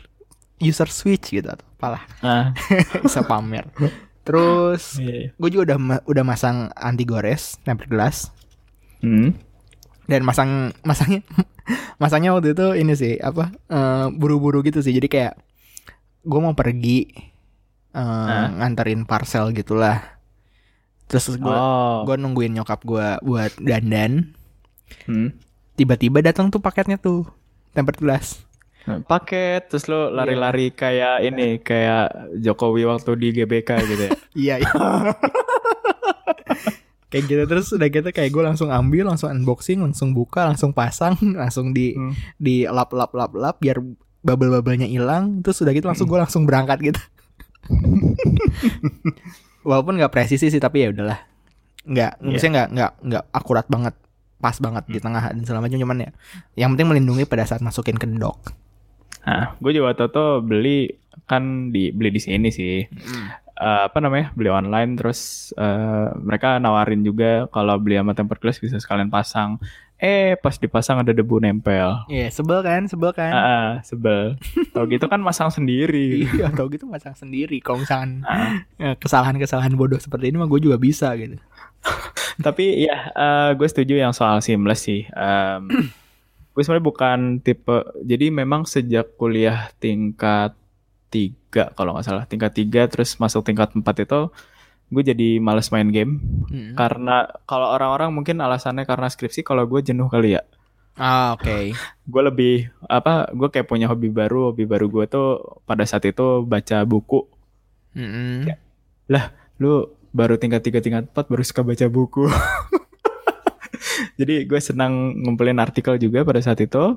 [0.62, 1.50] user switch gitu.
[1.50, 2.02] Atau apalah.
[2.22, 2.54] Ah.
[3.04, 3.66] bisa pamer.
[4.22, 5.34] Terus Iya.
[5.34, 8.30] gue juga udah udah masang anti gores tempered glass.
[9.04, 9.36] Hmm.
[10.08, 11.20] dan masang masangnya
[12.00, 15.32] masangnya waktu itu ini sih apa eh, buru-buru gitu sih jadi kayak
[16.22, 17.06] gue mau pergi
[17.90, 18.46] eh, Hah?
[18.56, 20.00] nganterin parcel gitulah
[21.06, 22.02] terus gue Oh.
[22.02, 24.32] gue nungguin nyokap gue buat dandan
[25.02, 25.34] Hmm.
[25.74, 27.24] tiba-tiba datang tuh paketnya tuh
[27.72, 28.42] tempered glass
[28.86, 34.10] Nah, Paket terus lo lari-lari kayak ini kayak Jokowi waktu di GBK gitu ya.
[34.38, 34.70] iya iya
[37.06, 37.42] kayak gitu.
[37.44, 41.92] Terus udah gitu kayak gue langsung ambil langsung unboxing langsung buka langsung pasang langsung di
[41.92, 42.12] Hmm.
[42.36, 43.76] di lap lap lap lap biar
[44.20, 45.40] bubble bubblenya hilang.
[45.40, 47.00] Terus udah gitu langsung gue langsung berangkat gitu.
[49.66, 51.18] Walaupun nggak presisi sih tapi ya udahlah.
[51.82, 52.22] Nggak Iya.
[52.22, 53.94] maksudnya nggak nggak nggak akurat banget
[54.36, 56.10] pas banget di tengah dan segala macam cuman ya
[56.58, 58.52] yang penting melindungi pada saat masukin ke dock.
[59.26, 60.06] Nah, gue juga itu
[60.38, 60.78] beli
[61.26, 62.86] kan di beli di sini sih.
[63.56, 64.36] Eh, apa namanya?
[64.36, 69.56] Beli online terus eh, mereka nawarin juga kalau beli sama tempered glass bisa sekalian pasang.
[69.96, 72.04] Eh, pas dipasang ada debu nempel.
[72.12, 74.36] Iya sebel kan sebel kan ah, sebel.
[74.76, 76.28] Kalau gitu kan masang sendiri.
[76.36, 78.60] iya tau gitu masang sendiri kalau misalkan Ah.
[78.76, 81.40] eh, kesalahan-kesalahan bodoh seperti ini mah gue juga bisa gitu
[82.44, 85.08] Tapi ya, eh, gue setuju yang soal seamless sih.
[85.08, 85.64] Em,
[86.52, 87.80] gue sebenarnya bukan tipe.
[88.04, 90.52] Jadi memang sejak kuliah tingkat
[91.16, 94.20] tiga kalau nggak salah, tingkat tiga terus masuk tingkat empat itu,
[94.92, 96.20] gue jadi males main game.
[96.52, 96.76] Hmm.
[96.76, 100.44] Karena kalau orang-orang mungkin alasannya karena skripsi, kalau gue jenuh kali ya.
[100.96, 101.76] ah oke
[102.12, 102.54] Gue lebih
[102.88, 103.28] apa?
[103.32, 104.52] Gue kayak punya hobi baru.
[104.52, 107.24] Hobi baru gue tuh pada saat itu baca buku.
[107.96, 108.44] Mm-mm.
[109.56, 112.24] lu baru tingkat tiga tingkat empat baru suka baca buku
[114.20, 116.96] jadi gue senang ngumpulin artikel juga pada saat itu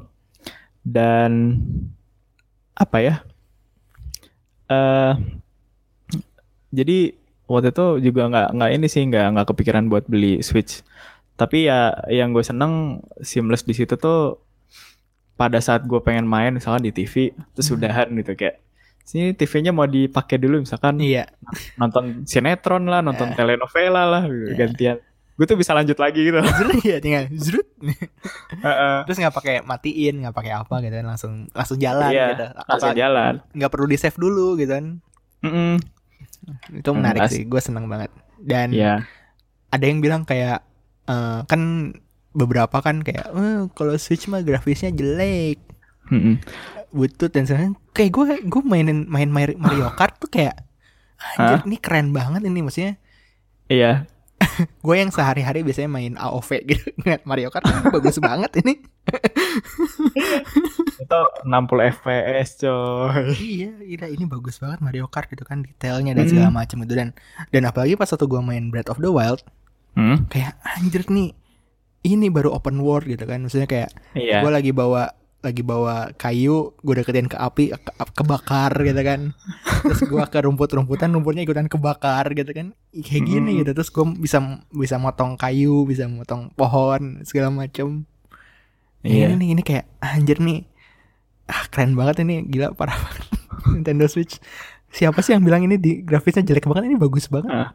[0.87, 1.59] dan
[2.79, 3.15] apa ya
[4.69, 5.13] eh
[6.69, 6.97] jadi
[7.45, 10.85] waktu itu juga nggak nggak ini sih nggak nggak kepikiran buat beli switch
[11.33, 14.37] tapi ya yang gue seneng seamless di situ tuh
[15.33, 18.59] pada saat gue pengen main misalkan di TV terus udahan gitu kayak
[19.01, 21.25] sini TV-nya mau dipakai dulu misalkan iya
[21.81, 23.35] nonton sinetron lah, nonton Eh.
[23.35, 24.53] telenovela lah, Iya.
[24.53, 24.97] gantian.
[25.39, 26.35] Gue tuh bisa lanjut lagi gitu.
[26.59, 27.63] Zrut ya tinggal zrut
[28.59, 28.97] Heeh.
[29.01, 32.91] terus nggak pakai matiin nggak pakai apa gitu kan langsung langsung jalan Iya, gitu langsung
[32.91, 33.33] Apa- jalan.
[33.49, 34.85] nggak perlu di save dulu gitu kan
[35.39, 35.79] Mm-mm.
[36.75, 39.07] itu menarik as- sih gue seneng banget dan Iya.
[39.69, 40.59] ada yang bilang kayak
[41.05, 41.95] eh, kan
[42.29, 45.55] beberapa kan kayak "Eh, kalau switch mah grafisnya jelek
[46.09, 46.35] Mm-mm.
[46.89, 49.55] butut dan sebagainya kayak gue gue mainin main Mario
[49.93, 50.67] Kart tuh kayak
[51.31, 51.63] anjir Hah?
[51.63, 52.99] ini keren banget ini maksudnya
[53.65, 54.03] Iya.
[54.85, 58.73] gue yang sehari-hari biasanya main AOV gitu ngeliat Mario Kart bagus banget ini
[60.99, 61.49] Itu 60
[61.95, 63.33] FPS coy.
[63.33, 66.31] iya gila ini bagus banget Mario Kart gitu kan detailnya dan Hmm.
[66.31, 67.09] segala macam itu dan
[67.49, 69.41] dan apalagi pas waktu gue main Breath of the Wild
[69.91, 70.27] Hmm?
[70.27, 71.33] kayak anjir nih
[72.01, 74.39] ini baru open world gitu kan maksudnya kayak Iya.
[74.39, 79.31] gue lagi bawa lagi bawa kayu gue deketin ke api ke- kebakar gitu kan.
[79.81, 82.75] Terus gua ke rumput-rumputan rumputnya ikutan kebakar gitu kan.
[82.91, 83.59] Kayak gini Hmm.
[83.63, 83.71] gitu.
[83.71, 84.37] Terus gua bisa
[84.67, 88.03] bisa motong kayu bisa motong pohon segala macem.
[88.99, 89.31] Iya.
[89.31, 90.67] ini nih ini kayak anjir nih.
[91.45, 92.43] Ah keren banget ini.
[92.43, 93.23] Gila parah banget.
[93.73, 94.43] Nintendo Switch.
[94.89, 96.89] Siapa sih yang bilang ini di grafisnya jelek banget?
[96.89, 97.47] Ini bagus banget.
[97.47, 97.71] Ah,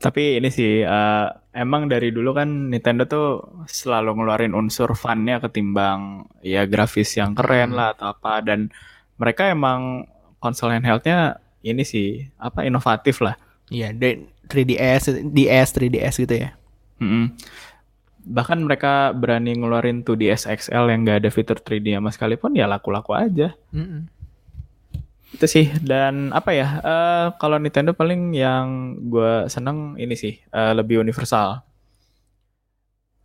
[0.00, 3.26] Tapi ini sih eh, emang dari dulu kan Nintendo tuh
[3.66, 7.76] selalu ngeluarin unsur funnya ketimbang ya grafis yang keren Hmm.
[7.76, 8.72] lah atau apa dan
[9.14, 10.08] mereka emang
[10.40, 13.36] konsol handheldnya ini sih apa inovatif lah.
[13.68, 16.50] iya dan 3DS DS 3DS gitu ya
[16.98, 17.36] Mm-mm.
[18.20, 23.12] Bahkan mereka berani ngeluarin 2DS XL yang gak ada fitur 3D sama sekalipun ya laku-laku
[23.12, 23.52] aja.
[23.70, 24.04] Mm-mm.
[25.30, 26.68] Itu sih dan apa ya?
[26.82, 31.62] eh, kalau Nintendo paling yang gue seneng ini sih eh, lebih universal.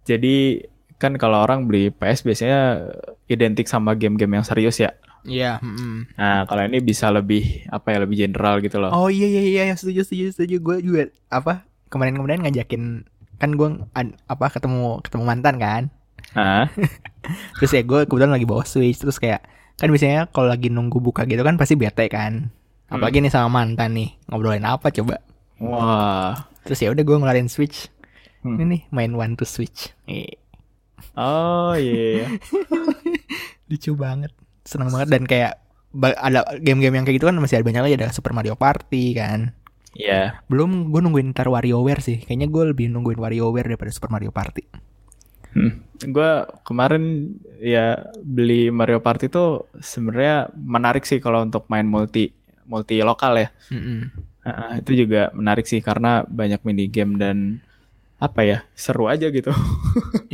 [0.06, 0.62] Jadi
[1.02, 2.88] kan kalau orang beli PS biasanya
[3.28, 4.94] identik sama game-game yang serius ya.
[5.26, 6.14] Iya, mm-mm.
[6.22, 8.94] Nah kalau ini bisa lebih apa ya lebih general gitu loh.
[8.94, 11.02] Oh iya iya iya iya, setuju setuju setuju gue juga
[11.34, 13.10] apa kemarin-kemarin ngajakin
[13.42, 13.68] kan gue
[14.30, 15.84] apa ketemu ketemu mantan kan
[16.36, 16.68] Nah,
[17.60, 19.46] terus ya gue kebetulan lagi bawa switch terus kayak
[19.76, 22.52] kan biasanya kalau lagi nunggu buka gitu kan pasti bete kan.
[22.88, 25.20] Apalagi nih sama mantan nih ngobrolin apa coba?
[25.60, 26.52] Wah.
[26.66, 27.94] terus ya udah gue ngeluarin switch.
[28.42, 28.62] Hmm.
[28.62, 29.94] ini nih main one to switch.
[30.06, 30.38] Eh,
[31.16, 32.28] Oh iya.
[33.70, 34.32] lucu banget.
[34.68, 35.08] Seneng banget.
[35.14, 35.62] Dan kayak
[36.20, 37.96] ada game-game yang kayak gitu kan masih ada banyak lagi.
[38.02, 39.54] Ada Super Mario Party kan.
[39.96, 40.44] Iya.
[40.52, 42.20] belum gue nungguin ntar WarioWare sih.
[42.20, 44.68] Kayaknya gue lebih nungguin WarioWare daripada Super Mario Party
[45.56, 45.82] Hmm.
[46.04, 46.32] Gue
[46.68, 52.36] kemarin ya beli Mario Party tuh sebenarnya menarik sih kalau untuk main multi
[52.68, 53.50] multi lokal ya.
[53.72, 54.12] Mm-mm.
[54.46, 57.64] Ah, itu juga menarik sih karena banyak mini game dan
[58.20, 59.52] apa ya seru aja gitu.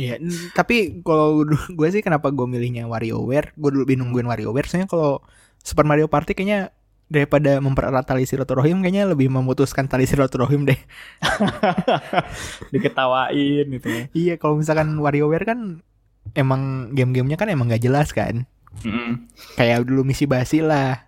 [0.02, 0.18] Iya,
[0.56, 5.22] tapi kalau gue sih kenapa gue milihnya WarioWare, gue dulu lebih nungguin WarioWare, soalnya kalau
[5.62, 6.74] Super Mario Party kayaknya
[7.12, 10.80] daripada mempererat tali silaturahim kayaknya lebih memutuskan tali silaturahim deh.
[12.72, 14.02] Diketawain gitu ya.
[14.16, 15.84] iya, kalau misalkan WarioWare kan
[16.32, 18.48] emang game-gamenya kan emang gak jelas kan.
[18.80, 19.28] Mm-mm.
[19.60, 21.04] Kayak dulu misi basi lah.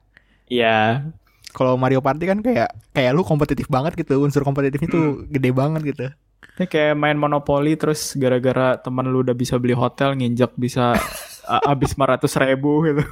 [0.52, 1.08] Iya.
[1.56, 5.82] Kalau Mario Party kan kayak kayak lu kompetitif banget gitu, unsur kompetitifnya tuh gede banget
[5.96, 6.06] gitu.
[6.54, 10.94] Ini kayak main monopoli terus gara-gara teman lu udah bisa beli hotel nginjek bisa
[11.46, 13.02] a- habis 500 ribu gitu.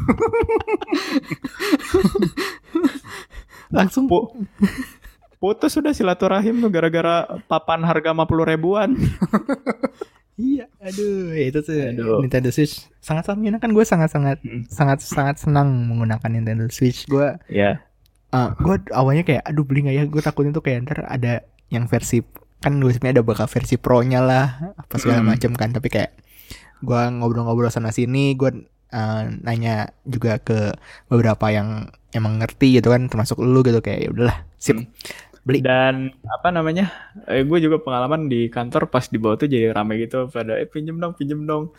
[3.70, 4.28] Langsung Pu-
[5.38, 8.90] putus sudah silaturahim tuh gara-gara papan harga 50 ribuan.
[10.32, 12.18] Iya, aduh, itu tuh Aduh.
[12.20, 13.70] Nintendo Switch sangat-sangat menyenangkan.
[13.70, 14.64] Gue sangat-sangat Hmm.
[14.66, 17.04] sangat-sangat senang menggunakan Nintendo Switch.
[17.04, 17.84] Gue Ya.
[18.30, 20.04] uh, gue awalnya kayak aduh beli nggak ya?
[20.08, 22.24] Gue takutnya tuh kayak ntar ada yang versi
[22.58, 25.30] kan gue sebenarnya ada bakal versi pro-nya lah apa segala Hmm.
[25.36, 25.68] macam kan.
[25.70, 26.10] Tapi kayak
[26.82, 28.50] gue ngobrol-ngobrol sana sini, gue
[28.92, 30.74] uh, nanya juga ke
[31.08, 34.86] beberapa yang emang ngerti gitu kan, termasuk lu gitu kayak ya udahlah sip Hmm.
[35.42, 35.58] beli.
[35.58, 36.90] Dan apa namanya?
[37.26, 40.68] Eh, gue juga pengalaman di kantor pas di bawah tuh jadi rame gitu pada eh
[40.70, 41.74] pinjem dong, pinjem dong.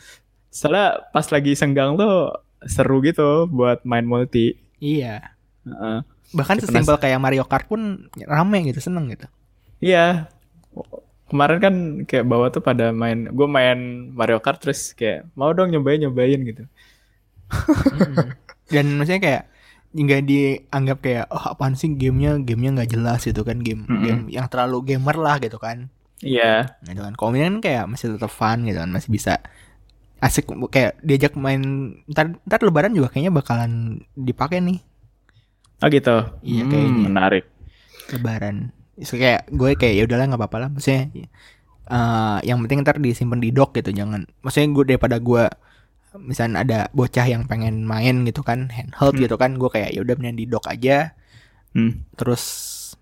[0.51, 2.35] Soalnya pas lagi senggang tuh
[2.67, 4.59] seru gitu buat main multi.
[4.83, 5.31] Iya.
[5.63, 6.03] Heeh.
[6.35, 9.27] Bahkan sesimpel kayak Mario Kart pun rame gitu, seneng gitu.
[9.79, 10.27] Iya.
[11.29, 13.77] Kemarin kan kayak bawa tuh pada main, gue main
[14.13, 16.63] Mario Kart terus kayak mau dong nyobain nyobain gitu.
[18.71, 19.43] Dan maksudnya kayak
[19.93, 24.01] nggak dianggap kayak oh apaan sih gamenya gamenya nggak jelas gitu kan game Mm-mm.
[24.01, 25.85] game yang terlalu gamer lah gitu kan
[26.23, 26.79] Iya.
[26.81, 29.37] gitu kan kalau kan kayak masih tetap fun gitu kan masih bisa
[30.17, 31.61] asik kayak diajak main
[32.09, 34.79] ntar, ntar lebaran juga kayaknya bakalan dipakai nih
[35.83, 36.15] Oh gitu.
[36.41, 37.05] Iya, Hmm, kayaknya.
[37.11, 37.45] Menarik.
[38.15, 38.71] lebaran
[39.01, 41.09] so, kayak gue kayak ya udahlah nggak apa-apa lah maksudnya
[41.83, 45.43] eh yang penting ntar disimpan di dock gitu jangan maksudnya gue daripada gue
[46.21, 49.23] misalnya ada bocah yang pengen main gitu kan handheld Hmm.
[49.25, 51.17] gitu kan gue kayak ya udah mending di dock aja
[51.73, 52.05] Hmm.
[52.13, 52.43] terus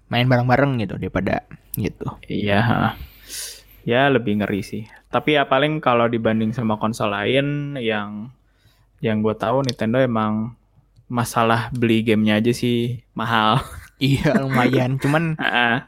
[0.08, 1.44] main bareng-bareng gitu daripada
[1.76, 2.20] gitu.
[2.28, 2.96] Iya.
[3.88, 4.84] Ya lebih ngeri sih.
[5.08, 8.32] Tapi ya paling kalau dibanding sama konsol lain yang
[9.00, 10.56] yang gue tahu Nintendo emang
[11.08, 13.60] masalah beli gamenya aja sih mahal.
[14.02, 15.38] Iya lumayan, cuman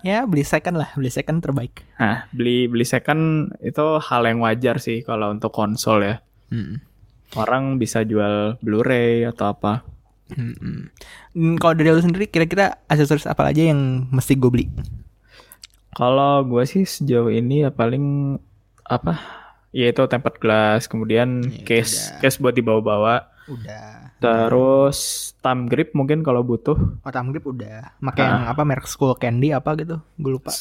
[0.05, 1.81] ya beli second lah, beli second terbaik.
[1.97, 6.21] Nah, beli beli second itu hal yang wajar sih kalau untuk konsol ya.
[6.53, 6.77] Mm.
[7.33, 9.81] Orang bisa jual Blu-ray atau apa.
[10.29, 10.93] Mm-mm.
[11.33, 14.65] Mm, Kalau dari lu sendiri, kira-kira aksesoris apa aja yang mesti gue beli?
[15.93, 18.37] Kalau gue sih sejauh ini ya paling
[18.83, 19.17] apa?
[19.69, 22.21] Yaitu tempered glass, kemudian Ya, case udah.
[22.21, 23.32] case buat dibawa-bawa.
[23.47, 24.15] Udah.
[24.19, 26.75] Terus thumb grip mungkin kalau butuh.
[26.75, 27.97] Oh, thumb grip udah.
[27.99, 29.99] Pakai yang apa merek Skull Candy apa gitu?
[30.15, 30.51] Gue lupa.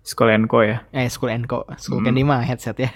[0.00, 0.84] Skull and Co ya.
[0.96, 1.68] Eh, Skull Co.
[1.76, 2.06] Skull Hmm.
[2.08, 2.90] Candy mah headset ya.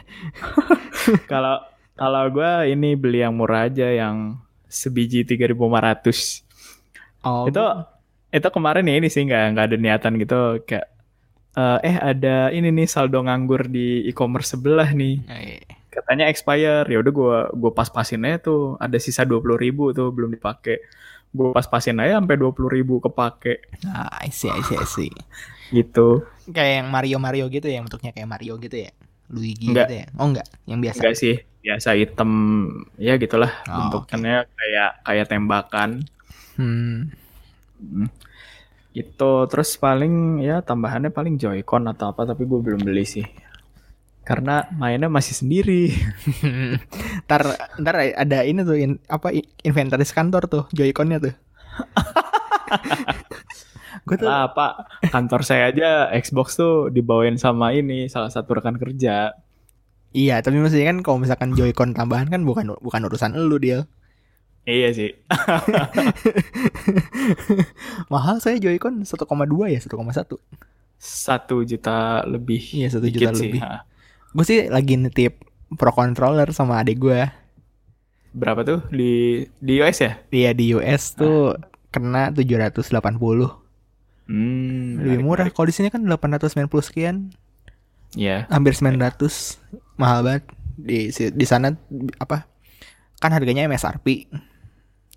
[1.33, 1.61] Kalau
[1.95, 6.43] kalau gue ini beli yang murah aja yang sebiji 3.500.
[7.23, 7.45] Oh.
[7.47, 7.63] Itu
[8.35, 10.91] itu kemarin ya ini sih nggak nggak ada niatan gitu kayak
[11.55, 15.63] eh, eh ada ini nih saldo nganggur di e-commerce sebelah nih Eh,
[15.95, 16.85] katanya expire.
[16.91, 18.75] Ya udah gua gua pas-pasin aja tuh.
[18.83, 20.83] Ada sisa dua puluh ribu tuh belum dipakai
[21.31, 23.71] gua pas-pasin aja sampai dua puluh ribu kepake.
[23.87, 25.11] Nah, I see, I see, I see.
[25.73, 26.27] gitu.
[26.51, 28.91] Kayak yang Mario Mario gitu ya, bentuknya kayak Mario gitu ya.
[29.33, 29.89] Luigi Enggak.
[29.89, 30.07] gitu ya.
[30.21, 30.99] Oh enggak, yang biasa.
[31.01, 31.35] enggak sih.
[31.65, 32.31] Biasa item
[33.01, 33.49] ya gitulah.
[33.65, 35.91] Oh, bentukannya kayak kayak tembakan.
[36.61, 37.09] Hmm.
[38.95, 39.33] gitu.
[39.51, 43.27] Terus paling ya tambahannya paling Joy-Con atau apa tapi gue belum beli sih
[44.25, 45.93] karena mainnya masih sendiri
[47.29, 47.45] ntar
[47.77, 51.35] ntar ada ini tuh in- apa inventaris kantor tuh Joy-Con-nya tuh.
[54.05, 54.73] gue tuh lah pak
[55.09, 59.33] kantor saya aja Xbox tuh dibawain sama ini salah satu rekan kerja
[60.13, 63.85] iya, tapi maksudnya kan kalau misalkan Joy-Con tambahan kan bukan bukan urusan lu dia.
[64.65, 65.11] iya sih
[68.13, 70.39] Mahal saya Joy-Con 1,2 ya, 1,1.
[70.97, 73.51] satu juta lebih Iya, satu juta sih.
[73.53, 73.61] lebih.
[73.61, 73.85] Ha.
[74.35, 75.39] Gue sih lagi nitip
[75.75, 77.23] Pro Controller sama adik gue.
[78.35, 81.55] berapa tuh di di US ya Dia di US tuh
[81.89, 82.83] kena 780.
[84.27, 85.47] hmm, Lebih murah.
[85.49, 87.31] Kalau di sini kan 890 sekian,
[88.15, 88.51] Iya.
[88.51, 89.63] hampir 900.
[89.95, 90.43] Mahal banget.
[90.75, 91.79] Di di sana
[92.19, 92.51] apa?
[93.23, 94.27] Kan harganya MSRP.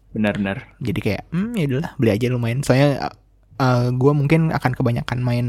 [0.08, 2.62] benar-benar Jadi kayak, hmm ya udahlah beli aja lumayan.
[2.62, 3.10] Soalnya
[3.58, 5.48] uh, gue mungkin akan kebanyakan main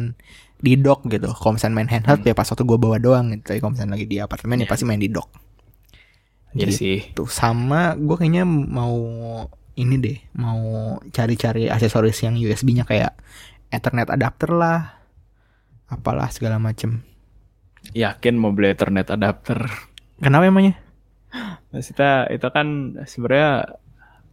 [0.58, 1.30] di dock gitu.
[1.30, 3.42] Kalau misalnya main handheld ya pas waktu gue bawa doang gitu.
[3.46, 4.70] Tapi kalau misalnya lagi di apartemen ya Iya.
[4.70, 5.28] pasti main di dock.
[6.50, 6.72] Iya Gitu.
[6.74, 8.96] sih Tuh sama gue kayaknya mau
[9.74, 10.58] ini deh, mau
[11.08, 13.14] cari-cari aksesoris yang USB-nya kayak
[13.70, 14.98] Ethernet adapter lah,
[15.86, 17.04] apalah segala macem.
[17.94, 19.70] yakin mau beli Ethernet adapter
[20.18, 20.74] Kenapa emangnya?
[21.70, 22.66] Maksudnya itu kan
[23.06, 23.78] sebenarnya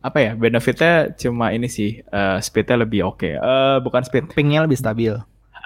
[0.02, 4.78] apa ya benefitnya cuma ini sih eh, speednya lebih oke Eh bukan speed Pingnya lebih
[4.78, 5.14] stabil.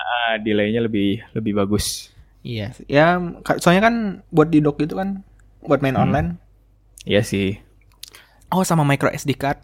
[0.10, 3.20] Ah, delaynya lebih lebih bagus Iya, ya
[3.60, 3.96] soalnya kan
[4.30, 5.28] buat di dock itu kan
[5.60, 6.08] buat main Hmm.
[6.08, 6.30] online.
[7.04, 7.60] Iya sih
[8.48, 9.60] Oh sama micro SD card,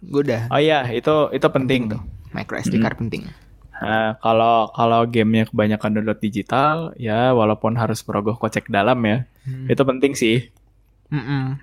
[0.00, 2.00] gue udah oh iya itu itu penting tuh.
[2.30, 2.84] Micro SD Hmm.
[2.86, 3.22] card penting.
[3.74, 9.66] Nah, kalau kalau gamenya kebanyakan download digital ya walaupun harus merogoh kocek dalam ya Hmm.
[9.66, 10.36] itu penting sih
[11.10, 11.58] Mm-mm.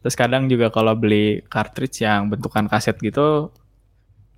[0.00, 3.52] terus kadang juga kalau beli cartridge yang bentukan kaset gitu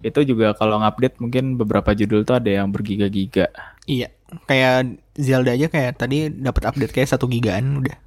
[0.03, 3.49] itu juga kalau ngupdate mungkin beberapa judul tuh ada yang bergiga-giga
[3.83, 4.15] Iya,
[4.47, 7.99] kayak Zelda aja kayak tadi dapat update kayak satu gigaan udah.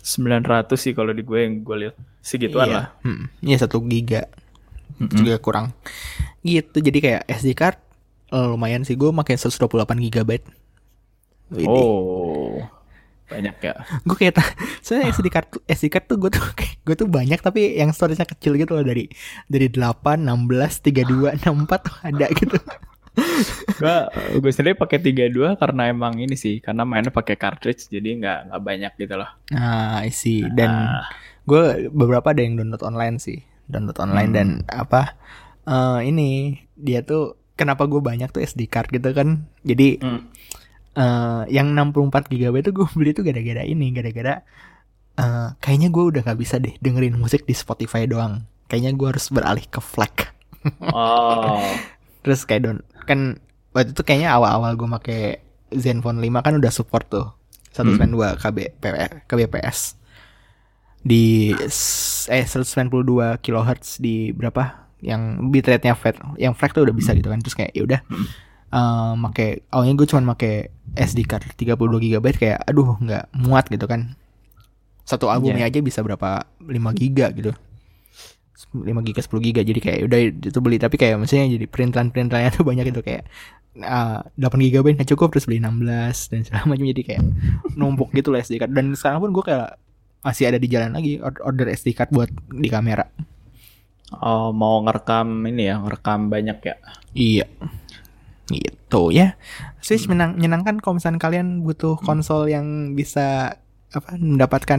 [0.00, 2.74] 900 sih kalau di gue yang gue lihat segituan iya.
[2.74, 3.28] lah Hmm.
[3.44, 4.26] Iya satu giga
[4.96, 5.12] Mm-mm.
[5.12, 5.76] juga kurang.
[6.42, 7.78] Gitu jadi kayak SD card
[8.32, 9.70] eh, lumayan sih gue pakai 128
[10.08, 10.30] GB.
[11.66, 12.39] Oh,
[13.30, 13.74] banyak ya.
[14.02, 14.42] Gue kayak
[14.82, 16.42] soalnya SD card SD card tuh gue tuh
[16.82, 19.06] gue tuh banyak tapi yang storage-nya kecil gitu loh dari
[19.46, 20.26] dari 8, 16,
[20.82, 22.58] 32, 64 tuh ada gitu.
[23.76, 23.96] Gue
[24.38, 28.62] gue sendiri pakai 32 karena emang ini sih, karena mainnya pakai cartridge jadi nggak nggak
[28.62, 29.30] banyak gitu loh.
[29.50, 31.04] Nah, isi dan Ah.
[31.42, 34.36] gue beberapa ada yang download online sih, download online Hmm.
[34.36, 35.16] dan apa
[35.62, 36.28] eh, ini
[36.74, 39.44] dia tuh kenapa gue banyak tuh SD card gitu kan.
[39.60, 40.30] Jadi Hmm.
[40.96, 44.42] Eh, yang 64 GB itu gue beli tuh gara-gara ini, gara-gara
[45.18, 48.46] eh, kayaknya gue udah gak bisa deh dengerin musik di Spotify doang.
[48.70, 50.30] Kayaknya gue harus beralih ke FLAC.
[50.94, 51.58] Oh,
[52.22, 52.78] Terus kayak don
[53.08, 53.42] kan
[53.74, 55.18] waktu itu kayaknya awal-awal gue make
[55.70, 57.26] Zenfone 5 kan udah support tuh
[57.74, 58.56] 192 KB
[59.30, 59.94] kbps
[61.00, 61.54] di
[62.28, 64.90] eh 192 kHz di berapa?
[65.00, 68.00] Yang bitrate-nya flat yang flat tuh udah bisa gitu kan terus kayak ya udah
[68.70, 73.86] eh, make awalnya gue cuma make SD card 32 GB kayak aduh nggak muat gitu
[73.86, 74.14] kan.
[75.06, 76.46] Satu albumnya aja bisa berapa?
[76.62, 77.50] 5 giga gitu.
[78.70, 79.62] 5 giga 10 giga.
[79.66, 80.78] Jadi kayak udah itu beli.
[80.78, 83.02] Tapi kayak maksudnya jadi perintilan perintilannya tuh banyak gitu.
[83.02, 83.26] Kayak
[83.82, 86.86] uh, 8 giga nggak cukup terus beli 16 dan segala macam.
[86.86, 87.22] Jadi kayak
[87.74, 88.70] numpuk gitu lah SD card.
[88.70, 89.78] Dan sekarang pun gue kayak
[90.20, 93.06] masih ada di jalan lagi or- order SD card buat di kamera.
[94.10, 96.74] Oh mau ngerekam ini ya, ngerekam banyak ya.
[97.14, 97.46] iya
[98.50, 99.38] gitu ya.
[99.78, 103.56] Switch menang menyenangkan kalau misalnya kalian butuh konsol yang bisa
[103.90, 104.78] apa mendapatkan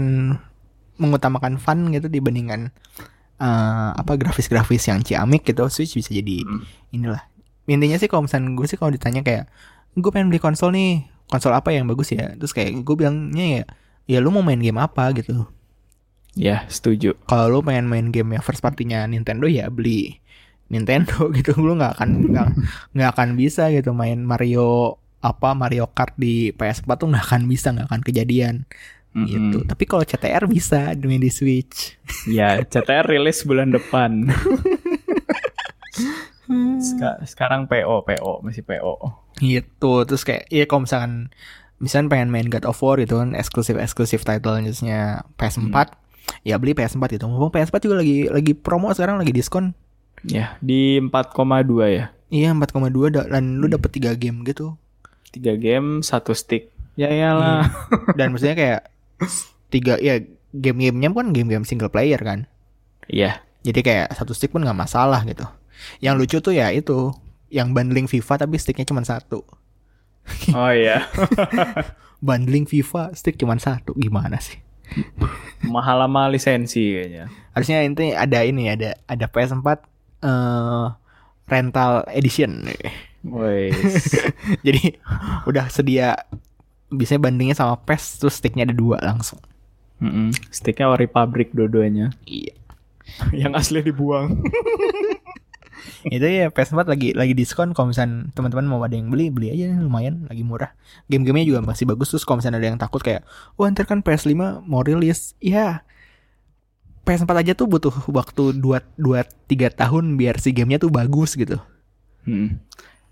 [0.95, 2.69] mengutamakan fun gitu dibandingkan
[3.41, 6.61] eh, apa grafis-grafis yang ciamik gitu Switch bisa jadi Hmm.
[6.91, 7.23] inilah.
[7.65, 9.49] Intinya sih kalau misalnya gue sih kalau ditanya kayak
[9.95, 12.35] gue pengen beli konsol nih konsol apa yang bagus ya?
[12.37, 13.63] Terus kayak gue bilangnya ya
[14.05, 15.09] ya lu mau main game apa?
[15.15, 15.47] Gitu.
[16.31, 17.19] Ya, setuju.
[17.27, 20.20] kalau lu pengen main game yang first partinya Nintendo ya beli
[20.71, 22.47] Nintendo gitu lu nggak akan nggak
[22.95, 27.69] nggak akan bisa gitu main Mario apa Mario Kart di PS4 tuh nggak akan bisa
[27.69, 28.55] nggak akan kejadian
[29.11, 29.67] gitu Mm-mm.
[29.67, 34.31] tapi kalau CTR bisa main di Switch Ya, CTR rilis bulan depan.
[36.81, 38.93] Seka- sekarang PO, PO, masih PO.
[39.37, 39.93] Gitu.
[40.05, 41.31] Terus kayak iya kalau misalkan
[41.79, 44.69] misalkan pengen main God of War gitu kan eksklusif eksklusif title-nya
[45.35, 45.75] PS4
[46.43, 49.73] ya beli PS4 itu mumpung PS4 juga lagi lagi promo sekarang lagi diskon
[50.23, 51.33] Ya, di 4,2
[51.87, 52.05] ya.
[52.27, 52.69] iya 4,2
[53.09, 54.77] da- dan lu dapet 3 game gitu
[55.31, 56.69] 3 game, satu stick.
[56.93, 57.71] Ya iyalah.
[58.19, 58.81] dan maksudnya kayak
[59.67, 60.19] tiga ya
[60.51, 62.43] game-gamenya kan game-game single player kan
[63.05, 63.39] Iya.
[63.61, 65.47] jadi kayak satu stick pun nggak masalah gitu
[65.99, 67.15] yang lucu tuh ya itu
[67.47, 69.47] yang bundling FIFA tapi sticknya cuma satu
[70.53, 71.07] Oh iya.
[72.19, 74.59] bundling FIFA stick cuma satu gimana sih
[75.63, 77.31] Mahal sama lisensi kayaknya.
[77.51, 79.87] harusnya intinya ada ini ada ada PS4
[80.21, 80.85] eh
[81.51, 82.63] rental edition.
[84.65, 84.97] Jadi
[85.45, 86.15] udah sedia
[86.91, 89.39] biasanya bandingnya sama PES terus sticknya ada dua langsung.
[90.01, 90.33] Mm-mm.
[90.49, 92.15] Sticknya ori pabrik dua-duanya.
[92.25, 92.55] iya.
[93.35, 94.39] Yang asli dibuang.
[96.01, 97.77] itu ya PS4 lagi lagi diskon.
[97.77, 100.73] Kalau misalnya teman-teman mau ada yang beli beli aja lumayan lagi murah.
[101.05, 103.21] Game-gamenya juga masih bagus terus kalau misalnya ada yang takut kayak
[103.57, 105.37] wah ntar kan PS5 mau rilis.
[105.37, 105.85] Ya
[107.01, 108.61] PS4 aja tuh butuh waktu 2
[108.95, 111.57] 2 3 tahun biar si gamenya tuh bagus gitu
[112.21, 112.53] Mm.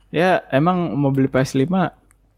[0.10, 1.66] Ya, emang mau beli PS5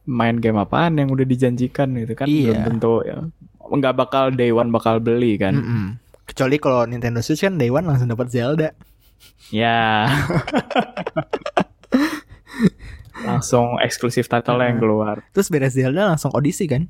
[0.05, 2.53] main game apaan yang udah dijanjikan gitu kan Iya.
[2.53, 3.17] belum tentu ya.
[3.61, 5.53] Nggak bakal day one bakal beli kan.
[5.53, 5.85] Mm-mm.
[6.23, 8.69] kecuali kalau Nintendo Switch kan day one langsung dapat Zelda
[9.49, 10.07] Ya.
[13.21, 15.21] Langsung eksklusif title yang keluar.
[15.29, 16.87] terus beres Zelda langsung Odyssey kan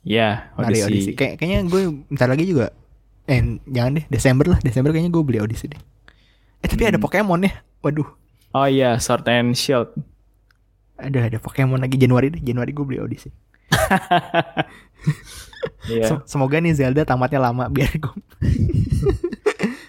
[0.00, 0.88] Ya, Mario Odyssey.
[0.88, 1.12] Odyssey.
[1.12, 2.66] Kayak, kayaknya gue bentar lagi juga
[3.26, 5.80] eh jangan deh Desember lah Desember kayaknya gue beli Odyssey deh
[6.58, 7.02] eh tapi ada Hmm.
[7.02, 8.08] Pokemon ya waduh
[8.50, 9.92] Oh iya, Sword and Shield.
[10.96, 13.28] ada ada Pokemon lagi Januari deh Januari gue beli Odyssey
[15.86, 16.06] Iya.
[16.08, 18.14] Sem- semoga nih Zelda tamatnya lama biar gue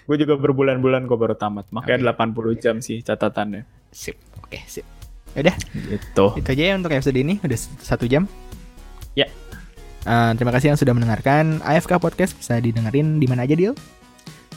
[0.04, 1.68] Gue juga berbulan-bulan gue baru tamat.
[1.68, 3.68] Makanya 80 jam sih catatannya.
[3.88, 4.84] sip oke sip
[5.30, 6.26] udah Gitu.
[6.34, 8.24] itu aja ya untuk episode ini udah satu jam
[9.12, 9.28] Ya.
[10.00, 13.74] Eh, terima kasih yang sudah mendengarkan AFK Podcast bisa didengerin di mana aja Dil?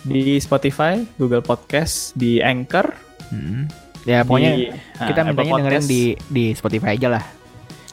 [0.01, 2.89] Di Spotify, Google Podcast, di Anchor,
[3.31, 3.63] Hmm.
[4.03, 4.67] Ya pokoknya di,
[4.99, 7.23] kita Apple mintanya dengerin di di Spotify aja lah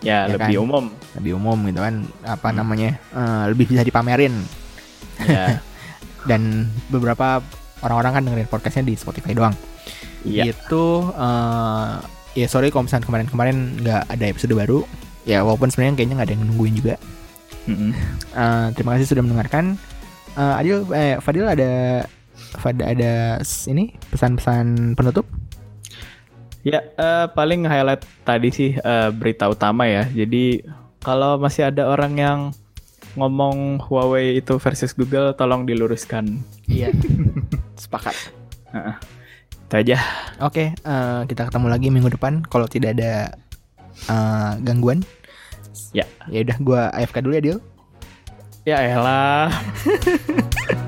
[0.01, 0.65] ya, ya lebih kan?
[0.65, 0.85] umum.
[1.15, 1.95] lebih umum gitu kan
[2.25, 2.57] apa Hmm.
[2.59, 4.35] namanya eh, lebih bisa dipamerin
[5.21, 5.63] Ya.
[6.31, 7.39] dan beberapa
[7.79, 9.55] orang-orang kan dengerin podcastnya di Spotify doang
[10.27, 10.51] Iya.
[10.51, 11.93] itu eh,
[12.35, 14.83] ya sorry kalau misalnya kemarin-kemarin nggak ada episode baru
[15.23, 16.95] ya walaupun sebenarnya kayaknya nggak ada yang nungguin juga
[17.67, 17.91] Mm-mm.
[18.37, 19.75] Eh, terima kasih sudah mendengarkan
[20.39, 22.05] Eh, Adil eh Fadil ada
[22.63, 25.27] Fad ada ini pesan-pesan penutup
[26.63, 30.05] Ya, eh, paling highlight tadi sih eh, berita utama ya.
[30.11, 30.61] Jadi
[31.01, 32.39] kalau masih ada orang yang
[33.17, 36.39] ngomong Huawei itu versus Google, tolong diluruskan.
[36.69, 36.93] iya
[37.83, 38.15] sepakat
[39.65, 39.97] Itu aja.
[40.45, 43.33] Oke, eh, kita ketemu lagi minggu depan kalau tidak ada
[44.11, 45.01] eh, gangguan.
[45.93, 46.05] Ya.
[46.29, 47.59] Ya udah, gua AFK dulu ya, Dil.
[48.69, 49.49] Ya elah.